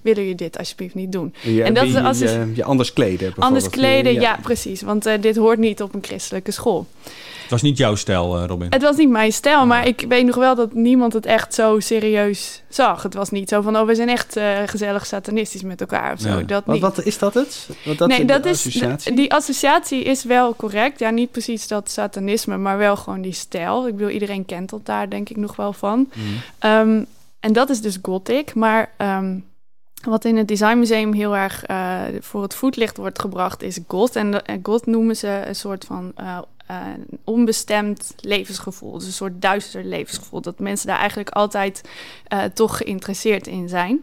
[0.03, 1.33] willen je dit alsjeblieft niet doen.
[1.63, 3.33] en dat is als je, je anders kleden.
[3.37, 4.21] Anders kleden, ja.
[4.21, 4.39] ja.
[4.41, 4.81] precies.
[4.81, 6.87] Want uh, dit hoort niet op een christelijke school.
[7.43, 8.67] Het was niet jouw stijl, uh, Robin?
[8.69, 9.67] Het was niet mijn stijl, ah.
[9.67, 13.03] maar ik weet nog wel dat niemand het echt zo serieus zag.
[13.03, 16.19] Het was niet zo van, oh, we zijn echt uh, gezellig satanistisch met elkaar of
[16.19, 16.29] zo.
[16.29, 16.41] Ja.
[16.41, 16.81] Dat niet.
[16.81, 17.69] Wat, wat, is dat het?
[17.85, 19.11] Wat dat nee, dat associatie?
[19.11, 20.99] is, die associatie is wel correct.
[20.99, 23.87] Ja, niet precies dat satanisme, maar wel gewoon die stijl.
[23.87, 26.09] Ik bedoel, iedereen kent dat daar denk ik nog wel van.
[26.13, 26.69] Mm.
[26.71, 27.05] Um,
[27.39, 28.91] en dat is dus gothic, maar...
[28.97, 29.51] Um,
[30.05, 34.15] wat in het Designmuseum heel erg uh, voor het voetlicht wordt gebracht, is goth.
[34.15, 36.37] En, God noemen ze een soort van uh,
[37.23, 38.91] onbestemd levensgevoel.
[38.91, 40.41] Dus een soort duister levensgevoel.
[40.41, 41.81] Dat mensen daar eigenlijk altijd
[42.53, 44.01] toch geïnteresseerd in zijn.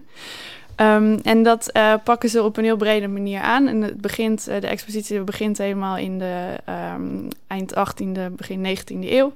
[0.81, 3.67] Ehm, en dat uh, pakken ze op een heel brede manier aan.
[3.67, 6.57] En het begint, uh, de expositie begint helemaal in de
[6.95, 9.33] um, eind 18e, begin 19e eeuw.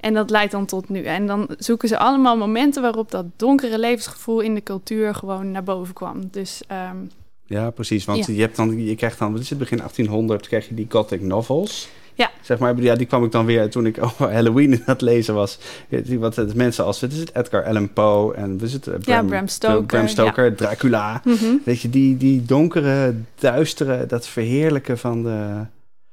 [0.00, 1.02] En dat leidt dan tot nu.
[1.02, 5.62] En dan zoeken ze allemaal momenten waarop dat donkere levensgevoel in de cultuur gewoon naar
[5.62, 6.28] boven kwam.
[6.30, 7.10] Dus um,
[7.46, 8.04] ja, precies.
[8.04, 10.86] Want je, hebt dan, je krijgt dan, wat is het, begin 1800 krijg je die
[10.88, 11.88] gothic novels.
[12.14, 12.30] Ja.
[12.40, 15.34] Zeg maar, ja, die kwam ik dan weer toen ik over Halloween aan het lezen
[15.34, 15.58] was.
[15.88, 18.84] Die, wat het mensen als, wat is het, Edgar Allan Poe en wat is het,
[18.84, 21.20] Bram, ja, Bram Stoker, Bram Stoker Dracula.
[21.24, 21.56] Mhm.
[21.64, 25.66] Weet je, die, die donkere, duistere, dat verheerlijken van de,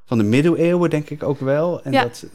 [0.06, 1.84] van de middeleeuwen denk ik ook wel.
[1.84, 2.04] En ja.
[2.04, 2.26] dat,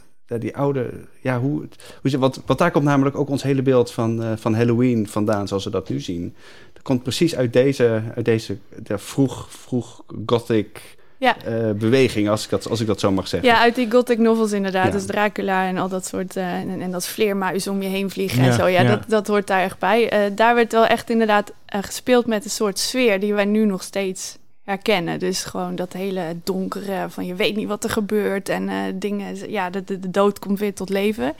[0.41, 0.89] die oude,
[1.21, 1.67] ja, hoe,
[2.01, 5.47] hoe wat, wat daar komt namelijk ook ons hele beeld van, uh, van Halloween vandaan,
[5.47, 6.35] zoals we dat nu zien.
[6.73, 11.35] Dat komt precies uit deze, uit deze de vroeg, vroeg gothic ja.
[11.47, 13.49] uh, beweging, als ik, dat, als ik dat zo mag zeggen.
[13.49, 14.85] Ja, uit die gothic novels inderdaad.
[14.85, 14.91] Ja.
[14.91, 16.35] Dus Dracula en al dat soort...
[16.35, 18.67] Uh, en, en, dat vleermuis om je heen vliegen ja, en zo.
[18.67, 20.13] Ja, Dat, dat hoort daar echt bij.
[20.13, 23.19] Uh, daar werd wel echt inderdaad gespeeld met een soort sfeer...
[23.19, 25.19] die wij nu nog steeds herkennen.
[25.19, 28.49] Dus gewoon dat hele donkere van je weet niet wat er gebeurt...
[28.49, 31.33] en dingen, ja, de, de, de, dood komt weer tot leven.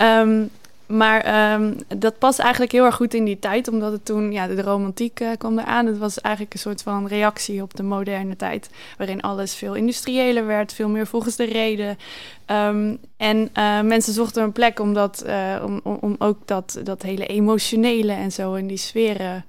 [0.00, 0.50] Um,
[0.86, 4.46] maar um, dat past eigenlijk heel erg goed in die tijd, omdat het toen, ja,
[4.46, 5.86] de, romantiek uh, kwam eraan.
[5.86, 10.46] Het was eigenlijk een soort van reactie op de moderne tijd, waarin alles veel industriëler
[10.46, 11.98] werd, veel meer volgens de reden.
[12.46, 16.80] Um, en uh, mensen zochten een plek om, dat, uh, om, om, om, ook dat,
[16.84, 19.44] dat hele emotionele en zo in die sferen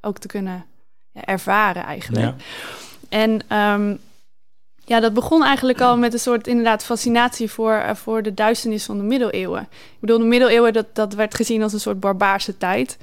[0.00, 0.64] ook te kunnen
[1.10, 2.24] ja, ervaren eigenlijk.
[2.24, 2.34] Ja.
[3.08, 3.98] En um,
[4.86, 8.84] ja, dat begon eigenlijk al met een soort inderdaad fascinatie voor, uh, voor de duisternis
[8.84, 9.62] van de middeleeuwen.
[9.70, 12.98] Ik bedoel, de middeleeuwen, dat, dat werd gezien als een soort barbaarse tijd.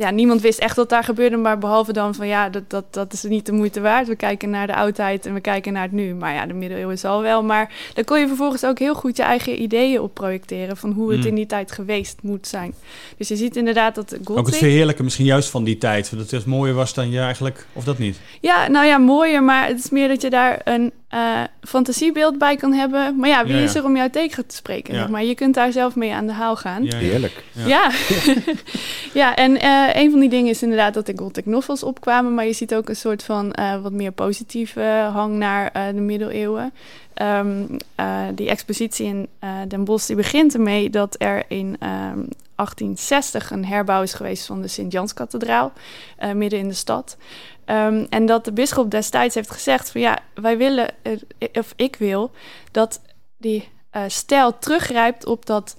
[0.00, 3.12] Ja, niemand wist echt wat daar gebeurde, maar behalve dan van ja, dat, dat, dat
[3.12, 4.08] is niet de moeite waard.
[4.08, 6.14] We kijken naar de oudheid en we kijken naar het nu.
[6.14, 7.42] Maar ja, de middeleeuwen zal wel.
[7.42, 11.10] Maar dan kon je vervolgens ook heel goed je eigen ideeën op projecteren van hoe
[11.10, 11.26] het Mm.
[11.26, 12.74] in die tijd geweest moet zijn.
[13.16, 14.38] Dus je ziet inderdaad dat Gothic...
[14.38, 16.16] Ook het verheerlijken misschien juist van die tijd.
[16.16, 17.66] Dat het mooier was dan je eigenlijk...
[17.72, 18.20] Of dat niet?
[18.40, 22.56] Ja, nou ja, mooier, maar het is meer dat je daar een uh, fantasiebeeld bij
[22.56, 23.16] kan hebben.
[23.16, 23.64] Maar ja, wie Ja, ja.
[23.64, 24.94] is er om jou tegen te spreken?
[24.94, 25.00] Ja.
[25.00, 26.82] Zeg maar je kunt daar zelf mee aan de haal gaan.
[26.82, 27.44] Heerlijk.
[27.52, 27.66] Ja.
[27.66, 27.90] Ja,
[29.20, 32.46] ja en uh, een van die dingen is inderdaad dat de gothic novels opkwamen, maar
[32.46, 36.72] je ziet ook een soort van uh, wat meer positieve hang naar uh, de middeleeuwen.
[37.14, 37.76] Um,
[38.34, 39.28] die expositie in
[39.68, 44.62] Den Bosch die begint ermee dat er in um, 1860 een herbouw is geweest van
[44.62, 45.72] de Sint-Janskathedraal,
[46.34, 47.16] midden in de stad.
[47.66, 50.90] Um, en dat de bisschop destijds heeft gezegd van ja, wij willen,
[51.52, 52.30] of ik wil,
[52.70, 53.00] dat
[53.38, 53.68] die
[54.06, 55.76] stijl teruggrijpt op dat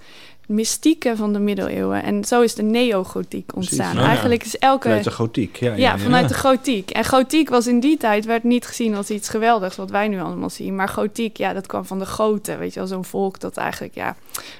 [0.52, 2.02] mystieke van de middeleeuwen.
[2.02, 3.96] En zo is de neogotiek ontstaan.
[3.96, 4.04] Ja.
[4.04, 4.88] Eigenlijk is elke...
[4.88, 5.70] Vanuit de gotiek, ja.
[5.70, 6.90] Ja, ja, vanuit de gotiek.
[6.90, 10.20] En gotiek was in die tijd, werd niet gezien als iets geweldigs, wat wij nu
[10.20, 10.74] allemaal zien.
[10.74, 12.58] Maar gotiek, ja, dat kwam van de goten.
[12.58, 14.16] Weet je wel, zo'n volk dat eigenlijk, ja,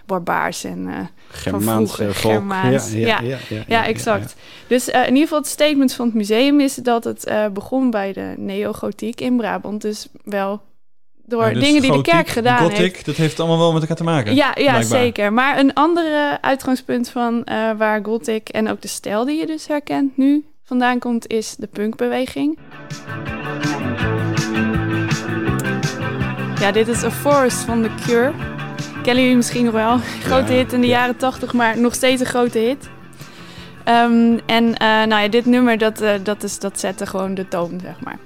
[0.07, 0.79] barbaars en...
[0.79, 0.97] Uh,
[1.29, 2.15] Germaans volk.
[2.15, 2.93] Germaans.
[2.93, 4.35] Ja, ja, ja, ja, ja exact.
[4.67, 7.91] Dus uh, in ieder geval het statement van het museum is dat het uh, begon
[7.91, 9.83] bij de neogotiek in Brabant.
[9.83, 10.63] Dus wel
[11.27, 13.05] door Ja, dus dingen die de kerk gedaan gothic, heeft.
[13.05, 14.35] dat heeft allemaal wel met elkaar te maken.
[14.35, 14.85] Ja, ja blijkbaar.
[14.85, 15.33] zeker.
[15.33, 19.67] Maar een andere uitgangspunt van uh, waar gothic en ook de stijl die je dus
[19.67, 22.59] herkent nu vandaan komt, is de punkbeweging.
[26.61, 28.33] Ja, dit is A Forest van The Cure.
[29.03, 29.99] Kennen jullie misschien nog wel.
[30.29, 30.99] Grote Ja, hit in de ja.
[30.99, 32.89] jaren tachtig, maar nog steeds een grote hit.
[33.89, 37.49] Um, en uh, nou ja, dit nummer, dat, uh, dat, is, dat zette gewoon de
[37.49, 38.19] toon, zeg maar.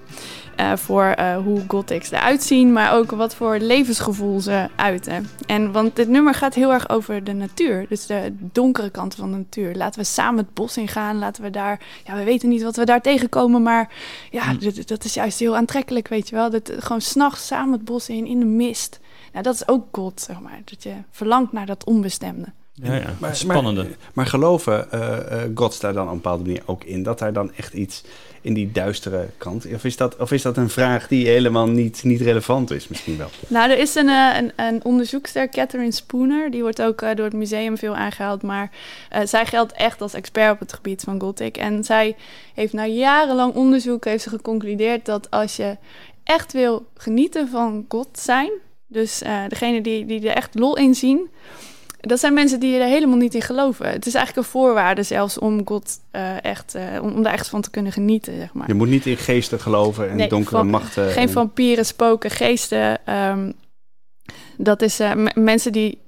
[0.61, 5.29] Uh, voor uh, hoe gothics eruit zien, maar ook wat voor levensgevoel ze uiten.
[5.47, 9.31] En want dit nummer gaat heel erg over de natuur, dus de donkere kant van
[9.31, 9.75] de natuur.
[9.75, 12.85] Laten we samen het bos ingaan, laten we daar, ja, we weten niet wat we
[12.85, 13.95] daar tegenkomen, maar
[14.31, 14.59] ja, Hm.
[14.59, 16.51] dat, dat is juist heel aantrekkelijk, weet je wel.
[16.51, 19.01] Dat, gewoon s'nachts samen het bos in, in de mist.
[19.33, 20.61] Nou, dat is ook God, zeg maar.
[20.65, 22.47] Dat je verlangt naar dat onbestemde.
[22.83, 23.15] Ja, ja.
[23.19, 23.83] Maar- Spannende.
[23.83, 27.03] Maar, maar geloven uh, uh, gods daar dan op een bepaalde manier ook in?
[27.03, 28.03] Dat daar dan echt iets
[28.41, 29.67] in die duistere kant...
[29.75, 33.17] Of is dat, of is dat een vraag die helemaal niet, niet relevant is misschien
[33.17, 33.29] wel?
[33.49, 36.51] Nou, er is een, uh, een, een onderzoekster, Catherine Spooner.
[36.51, 38.43] Die wordt ook uh, door het museum veel aangehaald.
[38.43, 38.71] Maar
[39.13, 41.57] uh, zij geldt echt als expert op het gebied van Gothic.
[41.57, 42.17] En zij
[42.55, 45.77] heeft na jarenlang onderzoek heeft ze geconcludeerd dat als je
[46.25, 48.51] echt wil genieten van God zijn...
[48.87, 51.29] dus uh, degene die, die er echt lol in zien...
[52.01, 53.87] Dat zijn mensen die er helemaal niet in geloven.
[53.87, 57.49] Het is eigenlijk een voorwaarde zelfs om God uh, echt, uh, om, om, daar echt
[57.49, 58.69] van te kunnen genieten, zeg maar.
[58.69, 61.11] Je moet niet in geesten geloven en nee, donkere van, machten.
[61.11, 61.33] Geen en...
[61.33, 63.15] vampieren, spoken, geesten.
[63.15, 63.53] Um,
[64.57, 65.99] dat is uh, mensen die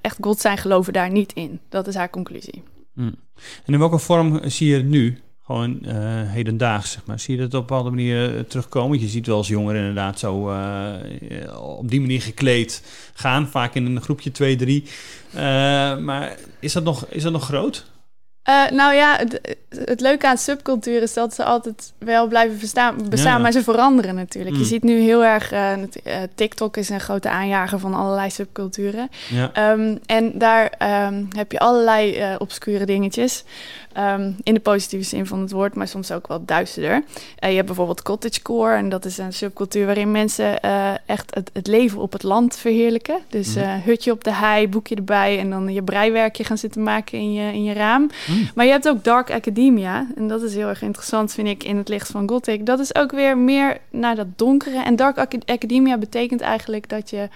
[0.00, 1.60] echt God zijn, geloven daar niet in.
[1.68, 2.62] Dat is haar conclusie.
[2.94, 3.14] Hmm.
[3.64, 5.92] En in welke vorm zie je nu gewoon uh,
[6.30, 7.20] hedendaags, zeg maar.
[7.20, 9.00] Zie je dat op een bepaalde manier terugkomen?
[9.00, 10.52] Je ziet wel als jongeren inderdaad zo
[11.56, 12.82] op die manier gekleed
[13.14, 13.48] gaan.
[13.48, 14.84] Vaak in een groepje 2, 3.
[16.02, 17.86] maar is dat nog, is dat nog groot?
[18.48, 23.08] Uh, nou ja, het, het, leuke aan subcultuur is dat ze altijd wel blijven bestaan,
[23.08, 24.54] bestaan maar ze veranderen natuurlijk.
[24.56, 24.68] Je mm.
[24.68, 25.72] ziet nu heel erg, uh,
[26.34, 29.10] TikTok is een grote aanjager van allerlei subculturen.
[29.28, 29.72] Ja.
[29.72, 30.72] Um, en daar
[31.06, 33.44] um, heb je allerlei uh, obscure dingetjes.
[33.98, 37.02] Um, in de positieve zin van het woord, maar soms ook wel duisterder.
[37.38, 40.60] Je hebt bijvoorbeeld cottagecore en dat is een subcultuur waarin mensen
[41.06, 43.18] echt het, het, leven op het land verheerlijken.
[43.28, 43.80] Dus mm.
[43.84, 47.52] hutje op de hei, boekje erbij en dan je breiwerkje gaan zitten maken in je,
[47.52, 48.10] in je raam.
[48.26, 48.35] Mm.
[48.54, 51.76] Maar je hebt ook dark academia en dat is heel erg interessant vind ik in
[51.76, 52.66] het licht van gothic.
[52.66, 57.28] Dat is ook weer meer naar dat donkere en dark academia betekent eigenlijk dat je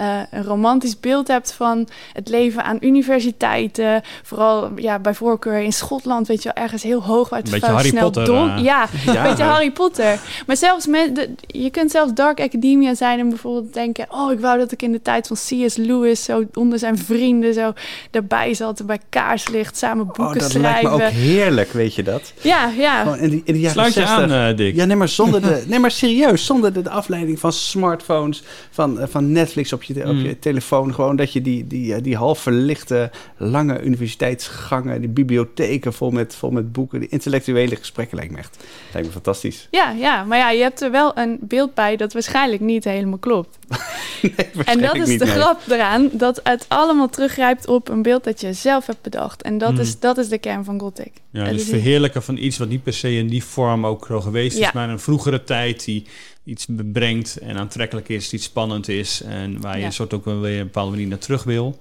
[0.00, 4.02] uh, een romantisch beeld hebt van het leven aan universiteiten.
[4.22, 7.66] Vooral ja, bij voorkeur in Schotland, weet je wel, ergens heel hoog waar het beetje
[7.66, 10.20] Harry snel Potter, uh, ja, ja, een beetje Harry Potter.
[10.46, 14.40] Maar zelfs met de, je kunt zelfs Dark Academia zijn en bijvoorbeeld denken: oh, ik
[14.40, 15.76] wou dat ik in de tijd van C.S.
[15.76, 17.72] Lewis zo onder zijn vrienden zo
[18.10, 20.90] daarbij zat, bij kaarslicht samen boeken oh, dat schrijven.
[20.90, 22.32] Lijkt me ook heerlijk, weet je dat?
[22.40, 23.02] Ja, ja.
[23.02, 24.18] Gewoon in, die, in de jaren Sluit je 60.
[24.18, 24.74] aan, uh, Dick.
[24.74, 28.98] Ja, nee, maar zonder de, nee, maar serieus, zonder de, de afleiding van smartphones, van,
[29.10, 30.38] van Netflix op je je, op je mm.
[30.38, 30.94] telefoon.
[30.94, 36.34] Gewoon dat je die, die, eh, die half verlichte lange universiteitsgangen, die bibliotheken vol met,
[36.34, 38.58] vol met boeken, die intellectuele gesprekken lijkt me echt
[38.92, 39.68] lijkt me fantastisch.
[39.70, 43.18] Ja, ja, maar ja, je hebt er wel een beeld bij dat waarschijnlijk niet helemaal
[43.18, 43.58] klopt.
[44.22, 48.40] nee, en dat is de grap eraan, dat het allemaal teruggrijpt op een beeld dat
[48.40, 49.42] je zelf hebt bedacht.
[49.42, 49.80] En dat, mm.
[49.80, 51.12] is, dat is de kern van Gothic.
[51.30, 54.72] Ja, dus verheerlijken van iets wat niet per se in die vorm ook geweest is,
[54.72, 56.06] maar een vroegere tijd die
[56.44, 60.58] iets brengt en aantrekkelijk is, iets spannend is en waar je een soort ook weer
[60.58, 61.78] een bepaalde manier naar terug wil.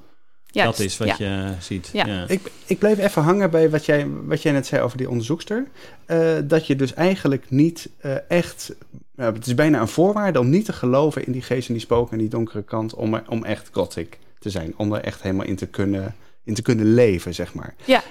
[0.52, 1.90] Dat is wat je ziet.
[1.94, 2.28] Ja.
[2.28, 5.68] Ik, ik bleef even hangen bij wat jij, wat jij net zei over die onderzoekster.
[6.08, 8.76] Uh, dat je dus eigenlijk niet uh, echt.
[9.16, 11.84] Uh, het is bijna een voorwaarde om niet te geloven in die geest en die
[11.84, 12.94] spoken en die donkere kant.
[12.94, 14.74] Om, om echt gothic te zijn.
[14.78, 17.76] Om er echt helemaal in te kunnen, in te kunnen leven, zeg maar.
[17.86, 18.04] Ja.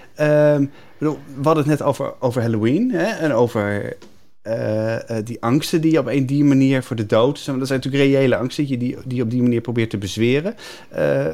[0.54, 3.96] Um, bedoel, we hadden het net over, over Halloween hè, en over
[4.48, 7.44] uh, uh, die angsten die je op een die manier voor de dood.
[7.46, 10.54] Dat zijn natuurlijk reële angsten die, die op die manier probeert te bezweren.
[10.96, 11.26] Uh,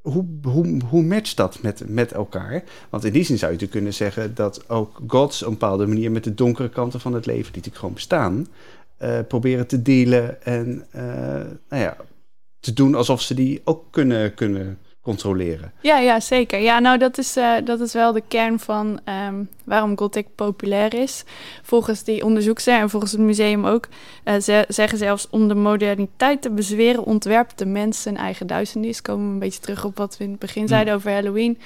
[0.00, 2.64] hoe, hoe, hoe matcht dat met, met elkaar?
[2.90, 5.86] Want in die zin zou je natuurlijk kunnen zeggen dat ook gods op een bepaalde
[5.86, 8.46] manier met de donkere kanten van het leven, die natuurlijk gewoon bestaan,
[9.28, 10.84] proberen te delen en
[11.68, 11.96] nou ja,
[12.60, 15.72] te doen alsof ze die ook kunnen, kunnen controleren.
[15.80, 16.60] Ja, ja, zeker.
[16.60, 20.94] Ja, nou, dat is, uh, dat is wel de kern van um, waarom Gothic populair
[20.94, 21.24] is.
[21.62, 23.88] Volgens die onderzoekster en volgens het museum ook,
[24.24, 29.02] uh, ze zeggen zelfs om de moderniteit te bezweren, ontwerpt de mens zijn eigen duisternis.
[29.02, 31.58] Komen we een beetje terug op wat we in het begin zeiden over Halloween.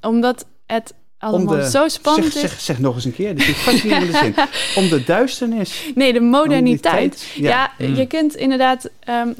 [0.00, 3.56] Omdat het allemaal de, zo spannend zeg, zeg, zeg, nog eens een keer, dit is
[3.56, 4.34] fascinerende zin.
[4.82, 5.90] Om de duisternis.
[5.94, 7.32] Nee, de moderniteit.
[7.34, 8.90] Ja, ja, je kunt inderdaad...
[9.08, 9.34] Um,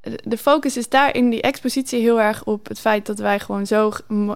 [0.00, 3.66] de focus is daar in die expositie heel erg op het feit dat wij gewoon
[3.66, 3.92] zo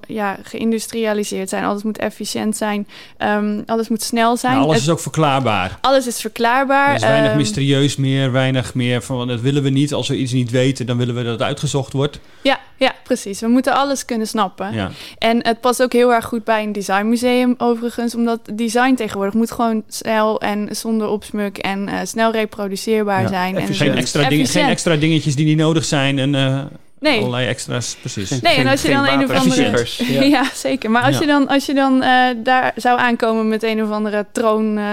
[0.07, 1.65] ja, geïndustrialiseerd zijn.
[1.65, 4.57] Alles moet efficiënt zijn, um, alles moet snel zijn.
[4.57, 5.79] alles is ook verklaarbaar.
[5.81, 6.89] Alles is verklaarbaar.
[6.89, 9.95] Er is weinig um, mysterieus meer, weinig meer van dat willen we niet.
[9.95, 12.21] Als we iets niet weten, dan willen we dat het uitgezocht wordt.
[12.43, 13.41] Ja, ja, precies.
[13.41, 14.75] We moeten alles kunnen snappen.
[14.75, 14.91] Ja.
[15.19, 19.51] En het past ook heel erg goed bij een designmuseum overigens, omdat design tegenwoordig moet
[19.51, 23.57] gewoon snel en zonder opsmuk en uh, snel reproduceerbaar zijn.
[23.57, 26.65] En geen, extra dingen, geen extra dingetjes die niet nodig zijn en uh,
[26.99, 27.19] nee.
[27.19, 28.41] allerlei extra's, precies.
[28.41, 29.87] Nee, en als je dan een of andere...
[30.13, 30.23] Ja.
[30.23, 30.45] ja.
[30.55, 30.91] zeker.
[30.91, 34.27] Maar als je dan, als je dan uh, daar zou aankomen met een of andere
[34.33, 34.85] troon uh,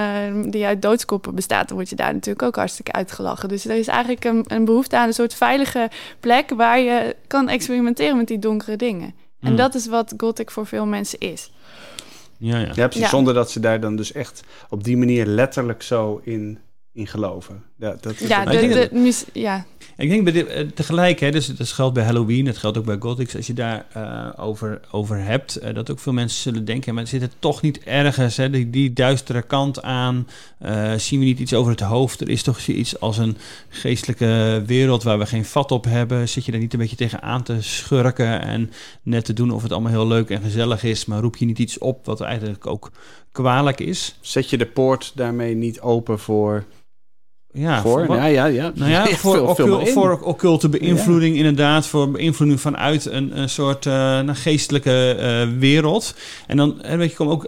[0.45, 3.49] die uit doodskoppen bestaat, dan word je daar natuurlijk ook hartstikke uitgelachen.
[3.49, 7.49] Dus er is eigenlijk een, een behoefte aan een soort veilige plek waar je kan
[7.49, 9.13] experimenteren met die donkere dingen.
[9.41, 9.57] En mm.
[9.57, 11.51] dat is wat Gothic voor veel mensen is.
[12.37, 12.71] Ja, ja.
[12.73, 13.01] ja precies.
[13.01, 13.09] Ja.
[13.09, 16.59] Zonder dat ze daar dan dus echt op die manier letterlijk zo in,
[16.91, 17.63] in geloven.
[17.77, 19.65] Ja, dat, ja, de, de, de, ja,
[19.99, 22.97] ik denk bij eh, tegelijk, hè, dus dat geldt bij Halloween, het geldt ook bij
[22.99, 26.93] Gothics, als je daar uh, over, over hebt, uh, dat ook veel mensen zullen denken,
[26.93, 30.27] maar zit er toch niet ergens, hè, die, die duistere kant aan,
[30.97, 33.37] zien we niet iets over het hoofd, er is toch iets als een
[33.69, 37.21] geestelijke wereld waar we geen vat op hebben, zit je daar niet een beetje tegen
[37.21, 41.05] aan te schurken en net te doen of het allemaal heel leuk en gezellig is,
[41.05, 42.91] maar roep je niet iets op wat eigenlijk ook
[43.31, 44.17] kwalijk is?
[44.21, 46.65] Zet je de poort daarmee niet open voor
[47.51, 48.71] ja, voor, ja, ja, ja.
[48.75, 54.17] Nou ja, voor, veel, voor occulte beïnvloeding inderdaad, voor beïnvloeding vanuit een, een soort uh,
[54.17, 56.15] een geestelijke uh, wereld.
[56.47, 57.47] En dan, en weet je, kom ook,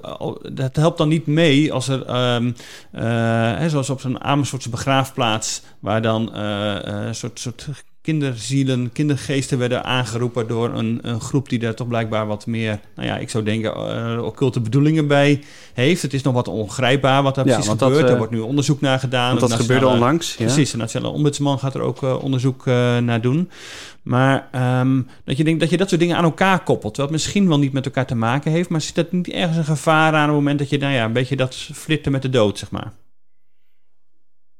[0.52, 2.56] dat helpt dan niet mee als er, um,
[2.96, 7.68] uh, zoals op zo'n Amersfoortse begraafplaats, waar dan een soort, soort
[8.02, 13.08] kinderzielen, kindergeesten werden aangeroepen door een, een, groep die daar toch blijkbaar wat meer, nou
[13.08, 13.74] ja, ik zou denken,
[14.16, 16.02] uh, occulte bedoelingen bij heeft.
[16.02, 18.02] Het is nog wat ongrijpbaar wat daar precies gebeurt.
[18.02, 19.38] Dat, er wordt nu onderzoek naar gedaan.
[19.38, 20.36] Want dat gebeurde onlangs.
[20.36, 20.46] Ja.
[20.46, 23.50] Precies, de Nationale Ombudsman gaat er ook onderzoek naar doen.
[24.02, 26.94] Maar um, dat je denkt dat je dat soort dingen aan elkaar koppelt.
[26.94, 28.70] Terwijl het misschien wel niet met elkaar te maken heeft.
[28.70, 31.06] Maar zit dat niet ergens een gevaar aan op het moment dat je nou ja,
[31.06, 32.94] een beetje dat flirten met de dood, zeg maar?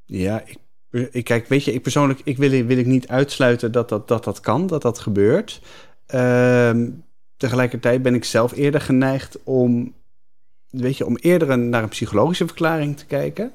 [0.06, 0.58] Ja, ik,
[0.92, 4.24] ik kijk, weet je, ik persoonlijk ik wil, wil ik niet uitsluiten dat dat, dat,
[4.24, 5.62] dat kan, dat dat gebeurt.
[6.16, 7.04] Um,
[7.38, 9.94] tegelijkertijd ben ik zelf eerder geneigd om,
[10.70, 13.52] weet je, om eerder een, naar een psychologische verklaring te kijken.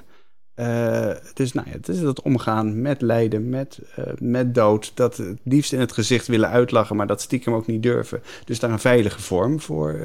[0.57, 4.93] Uh, dus nou ja, het is dat omgaan met lijden, met, uh, met dood.
[4.95, 8.23] Dat het liefst in het gezicht willen uitlachen, maar dat stiekem ook niet durven.
[8.45, 10.01] Dus daar een veilige vorm voor,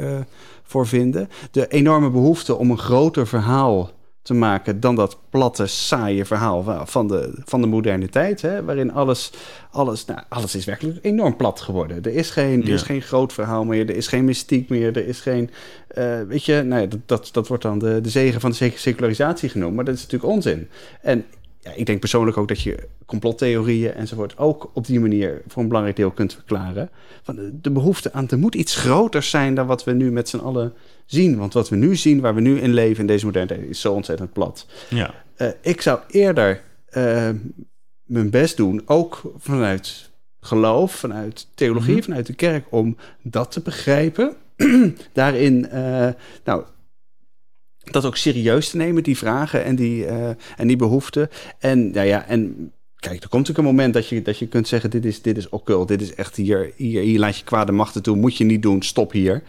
[0.64, 1.30] voor vinden.
[1.52, 3.92] De enorme behoefte om een groter verhaal
[4.22, 8.42] te maken dan dat platte, saaie verhaal van de, van de moderne tijd.
[8.42, 9.32] Hè, waarin alles,
[9.72, 12.04] alles, nou, alles is werkelijk enorm plat geworden.
[12.04, 15.08] Er is geen, er is geen groot verhaal meer, er is geen mystiek meer, er
[15.08, 15.50] is geen.
[15.98, 18.72] Uh, weet je, nou ja, dat, dat, dat wordt dan de, de zegen van de
[18.76, 20.70] secularisatie genoemd, maar dat is natuurlijk onzin.
[21.02, 21.26] En
[21.62, 25.68] ja, ik denk persoonlijk ook dat je complottheorieën enzovoort ook op die manier voor een
[25.68, 26.90] belangrijk deel kunt verklaren.
[27.24, 30.30] Van de, de behoefte aan, er moet iets groters zijn dan wat we nu met
[30.30, 30.74] z'n allen
[31.06, 31.38] zien.
[31.38, 33.82] Want wat we nu zien, waar we nu in leven in deze moderne tijd, is
[33.82, 34.66] zo ontzettend plat.
[34.90, 35.14] Ja.
[35.38, 36.62] Uh, ik zou eerder
[36.98, 37.30] uh,
[38.04, 43.62] mijn best doen, ook vanuit geloof, vanuit theologie, mm vanuit de kerk, om dat te
[43.62, 44.36] begrijpen.
[45.14, 46.10] Daarin, uh,
[46.44, 46.64] nou,
[47.94, 50.06] dat ook serieus te nemen, die vragen en die,
[50.58, 51.30] en die behoeften.
[51.60, 54.68] En, nou ja, en Kijk, er komt natuurlijk een moment dat je, dat je kunt
[54.68, 57.72] zeggen: dit is, dit is occult, dit is echt hier, hier, hier laat je kwade
[57.72, 59.44] machten toe, moet je niet doen, stop hier.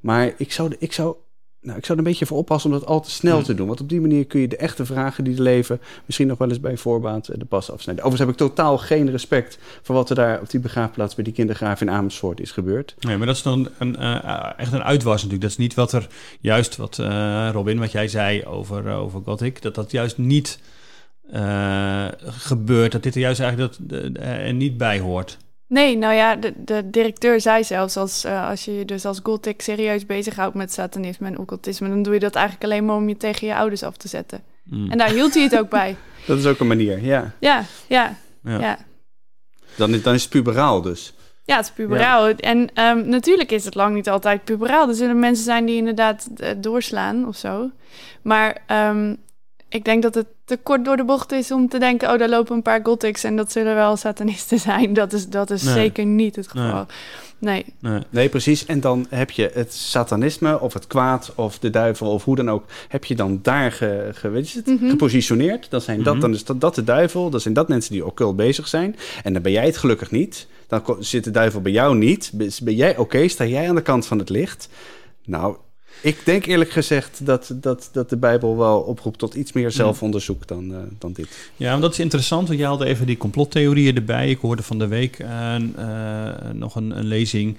[0.00, 1.16] Maar ik zou, ik zou,
[1.60, 3.66] nou, ik zou er een beetje voor oppassen om dat al te snel te doen.
[3.66, 6.48] Want op die manier kun je de echte vragen die er leven misschien nog wel
[6.48, 8.04] eens bij voorbaat de pas afsnijden.
[8.04, 11.32] Overigens heb ik totaal geen respect voor wat er daar op die begraafplaats bij die
[11.32, 12.94] kindergraaf in Amersfoort is gebeurd.
[13.00, 15.42] Nee, maar dat is dan een, uh, echt een uitwas natuurlijk.
[15.42, 16.06] Dat is niet wat er
[16.40, 20.58] juist, wat uh, Robin, wat jij zei over, uh, over Gothic, dat dat juist niet
[22.20, 22.92] gebeurt.
[22.92, 25.38] Dat dit er juist eigenlijk dat, er niet bij hoort.
[25.68, 29.20] Nee, nou ja, de, de directeur zei zelfs als, uh, als je je dus als
[29.22, 33.08] Gothic serieus bezighoudt met satanisme en occultisme, dan doe je dat eigenlijk alleen maar om
[33.08, 34.42] je tegen je ouders af te zetten.
[34.64, 34.90] Mm.
[34.90, 35.96] En daar hield hij het ook bij.
[36.26, 37.32] Dat is ook een manier, ja.
[37.40, 38.58] Ja, ja, ja.
[38.60, 38.78] ja.
[39.76, 41.14] Dan, dan is het puberaal dus.
[41.44, 42.28] Ja, het is puberaal.
[42.28, 44.88] En um, natuurlijk is het lang niet altijd puberaal.
[44.88, 47.70] Er zullen mensen zijn die inderdaad uh, doorslaan of zo.
[48.22, 49.16] Maar um,
[49.68, 52.12] ik denk dat het te kort door de bocht is om te denken...
[52.12, 54.92] oh, daar lopen een paar gothics en dat zullen wel satanisten zijn.
[54.92, 56.86] Dat is, dat is zeker niet het geval.
[57.38, 57.64] Nee.
[57.80, 58.02] nee.
[58.10, 58.28] Nee.
[58.28, 58.66] precies.
[58.66, 62.50] En dan heb je het satanisme of het kwaad of de duivel of hoe dan
[62.50, 62.64] ook...
[62.88, 64.90] heb je dan daar ge, ge, weet je het, mm -hmm.
[64.90, 65.70] gepositioneerd.
[65.70, 66.20] Dan, zijn dat, mm -hmm.
[66.20, 68.96] dan is dat, dat de duivel, dan zijn dat mensen die occult bezig zijn.
[69.22, 70.46] En dan ben jij het gelukkig niet.
[70.66, 72.30] Dan zit de duivel bij jou niet.
[72.62, 73.00] Ben jij oké?
[73.00, 73.28] Okay?
[73.28, 74.68] Sta jij aan de kant van het licht?
[75.24, 75.56] Nou,
[76.00, 80.46] ik denk eerlijk gezegd dat, dat, dat de Bijbel wel oproept tot iets meer zelfonderzoek
[80.46, 81.50] dan, uh, dan dit.
[81.56, 84.30] Ja, maar dat is interessant, want je haalde even die complottheorieën erbij.
[84.30, 87.56] Ik hoorde van de week uh, uh, nog een, een lezing.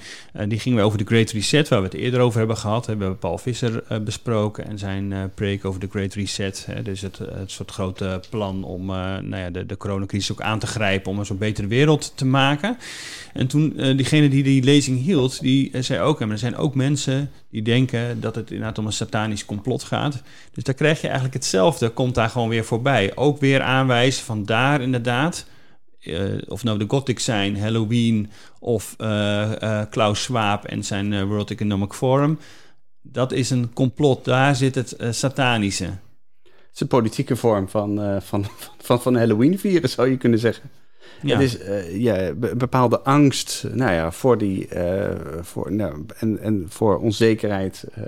[0.47, 2.85] die ging over de Great Reset, waar we het eerder over hebben gehad.
[2.85, 6.65] We hebben Paul Visser besproken en zijn preek over de Great Reset.
[6.71, 10.59] Hè, dus het, het soort grote plan om nou ja, de, de coronacrisis ook aan
[10.59, 11.11] te grijpen...
[11.11, 12.77] om een zo'n betere wereld te maken.
[13.33, 16.21] En toen, diegene die die lezing hield, die zei ook...
[16.21, 20.21] en er zijn ook mensen die denken dat het inderdaad om een satanisch complot gaat.
[20.51, 23.15] Dus daar krijg je eigenlijk hetzelfde, komt daar gewoon weer voorbij.
[23.15, 25.45] Ook weer aanwijzen van daar inderdaad,
[25.99, 31.51] uh, of nou de Gothic zijn, Halloween of uh, uh, Klaus Schwab en zijn World
[31.51, 32.39] Economic Forum.
[33.01, 35.85] Dat is een complot, daar zit het satanische.
[36.43, 38.45] Het is een politieke vorm van, van,
[38.77, 40.69] van, van Halloween vieren, zou je kunnen zeggen.
[41.21, 41.37] Ja.
[41.37, 45.09] Het is uh, ja, een bepaalde angst nou ja, voor die, uh,
[45.41, 47.85] voor, nou, en, en voor onzekerheid.
[47.97, 48.03] Uh,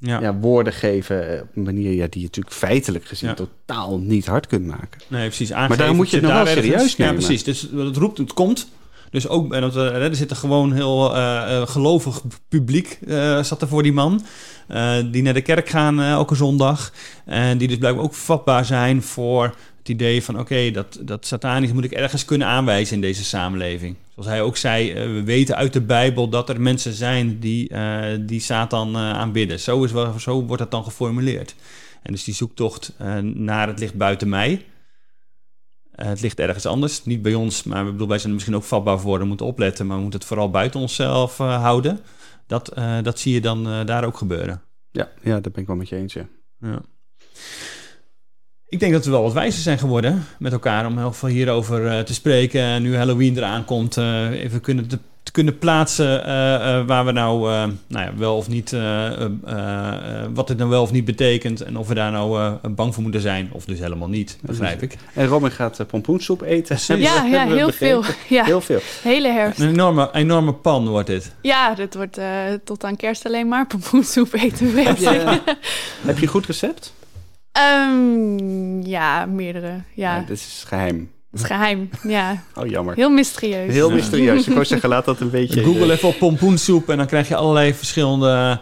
[0.00, 0.20] ja.
[0.20, 0.34] ja.
[0.34, 3.34] woorden geven op een manier ja, die je natuurlijk feitelijk gezien ja.
[3.34, 5.00] totaal niet hard kunt maken.
[5.08, 5.50] Nee, precies.
[5.50, 7.14] maar daar moet je het nog wel serieus nemen.
[7.14, 7.44] Ja, precies.
[7.44, 8.68] Dus het roept, het komt.
[9.10, 13.68] Dus ook, en dat, er zit er gewoon heel uh, gelovig publiek uh, zat er
[13.68, 14.24] voor die man.
[15.10, 16.92] die naar de kerk gaan elke zondag.
[17.24, 21.72] En die dus blijkbaar ook vatbaar zijn voor het idee van oké, dat, dat satanisch
[21.72, 23.96] moet ik ergens kunnen aanwijzen in deze samenleving.
[24.12, 27.72] Zoals hij ook zei, uh, we weten uit de Bijbel dat er mensen zijn die,
[27.72, 29.60] uh, die Satan uh, aanbidden.
[29.60, 31.54] Zo, is wel, zo wordt dat dan geformuleerd.
[32.02, 34.64] En dus die zoektocht naar het licht buiten mij.
[35.94, 38.64] het ligt ergens anders, niet bij ons, maar we bedoel, wij zijn er misschien ook
[38.64, 42.00] vatbaar voor, we moeten opletten, maar we moeten het vooral buiten onszelf houden.
[42.46, 42.72] Dat,
[43.02, 44.62] dat zie je dan daar ook gebeuren.
[44.90, 46.26] Ja, ja, dat ben ik wel met je eens, ja.
[46.60, 46.82] ja.
[48.70, 51.84] Ik denk dat we wel wat wijzer zijn geworden met elkaar om heel veel hierover
[51.84, 52.60] uh, te spreken.
[52.60, 56.26] En nu Halloween eraan komt, uh, even kunnen te, te, kunnen plaatsen uh,
[56.86, 57.40] waar we nou,
[57.86, 58.70] nou ja, wel of niet,
[60.34, 61.60] wat het nou wel of niet betekent.
[61.60, 64.96] En of we daar nou bang voor moeten zijn, of dus helemaal niet, begrijp ik.
[65.14, 66.98] En Robin gaat pompoensoep eten.
[67.00, 68.04] Ja, ja heel veel.
[68.28, 68.44] Ja.
[68.44, 68.80] Heel veel.
[69.02, 69.60] Hele herfst.
[69.60, 71.32] Een enorme, enorme pan wordt dit.
[71.42, 72.18] Ja, dit wordt
[72.64, 74.84] tot aan kerst alleen maar pompoensoep eten.
[74.84, 75.08] Heb je,
[76.06, 76.92] heb je een goed recept?
[77.58, 79.68] Um, ja, meerdere.
[79.68, 79.82] Ja.
[79.94, 80.20] ja.
[80.20, 81.10] Dit is geheim.
[81.30, 82.42] Het is geheim, ja.
[82.58, 82.94] Oh, jammer.
[82.94, 83.72] Heel mysterieus.
[83.72, 84.46] Heel mysterieus.
[84.46, 85.64] Ik wou zeggen, laat dat een beetje...
[85.64, 88.60] Google even op pompoensoep en dan krijg je allerlei verschillende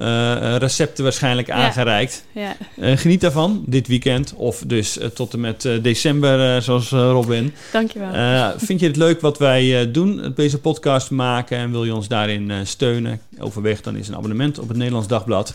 [0.00, 2.24] uh, recepten waarschijnlijk aangereikt.
[2.32, 2.56] Ja.
[2.76, 7.54] Uh, geniet daarvan dit weekend of dus tot en met december, zoals Robin.
[7.72, 8.54] Dankjewel.
[8.56, 12.52] vind je het leuk wat wij doen, deze podcast maken en wil je ons daarin
[12.66, 13.20] steunen?
[13.38, 15.54] Overweeg dan eens een abonnement op het Nederlands Dagblad.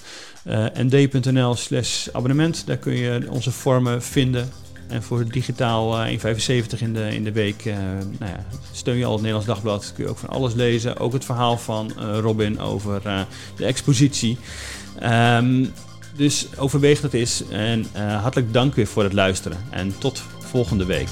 [0.74, 4.63] nd.nl slash abonnement, daar kun je onze vormen vinden.
[4.94, 7.76] En voor digitaal uh, 1,75 in de, in de week uh,
[8.20, 9.92] nou ja, steun je al het Nederlands Dagblad.
[9.96, 10.98] Kun je ook van alles lezen.
[10.98, 13.02] Ook het verhaal van uh, Robin over
[13.56, 14.38] de expositie.
[15.04, 15.72] Um,
[16.16, 17.44] dus overweeg dat eens.
[17.50, 19.58] En hartelijk dank weer voor het luisteren.
[19.70, 21.08] En tot volgende week.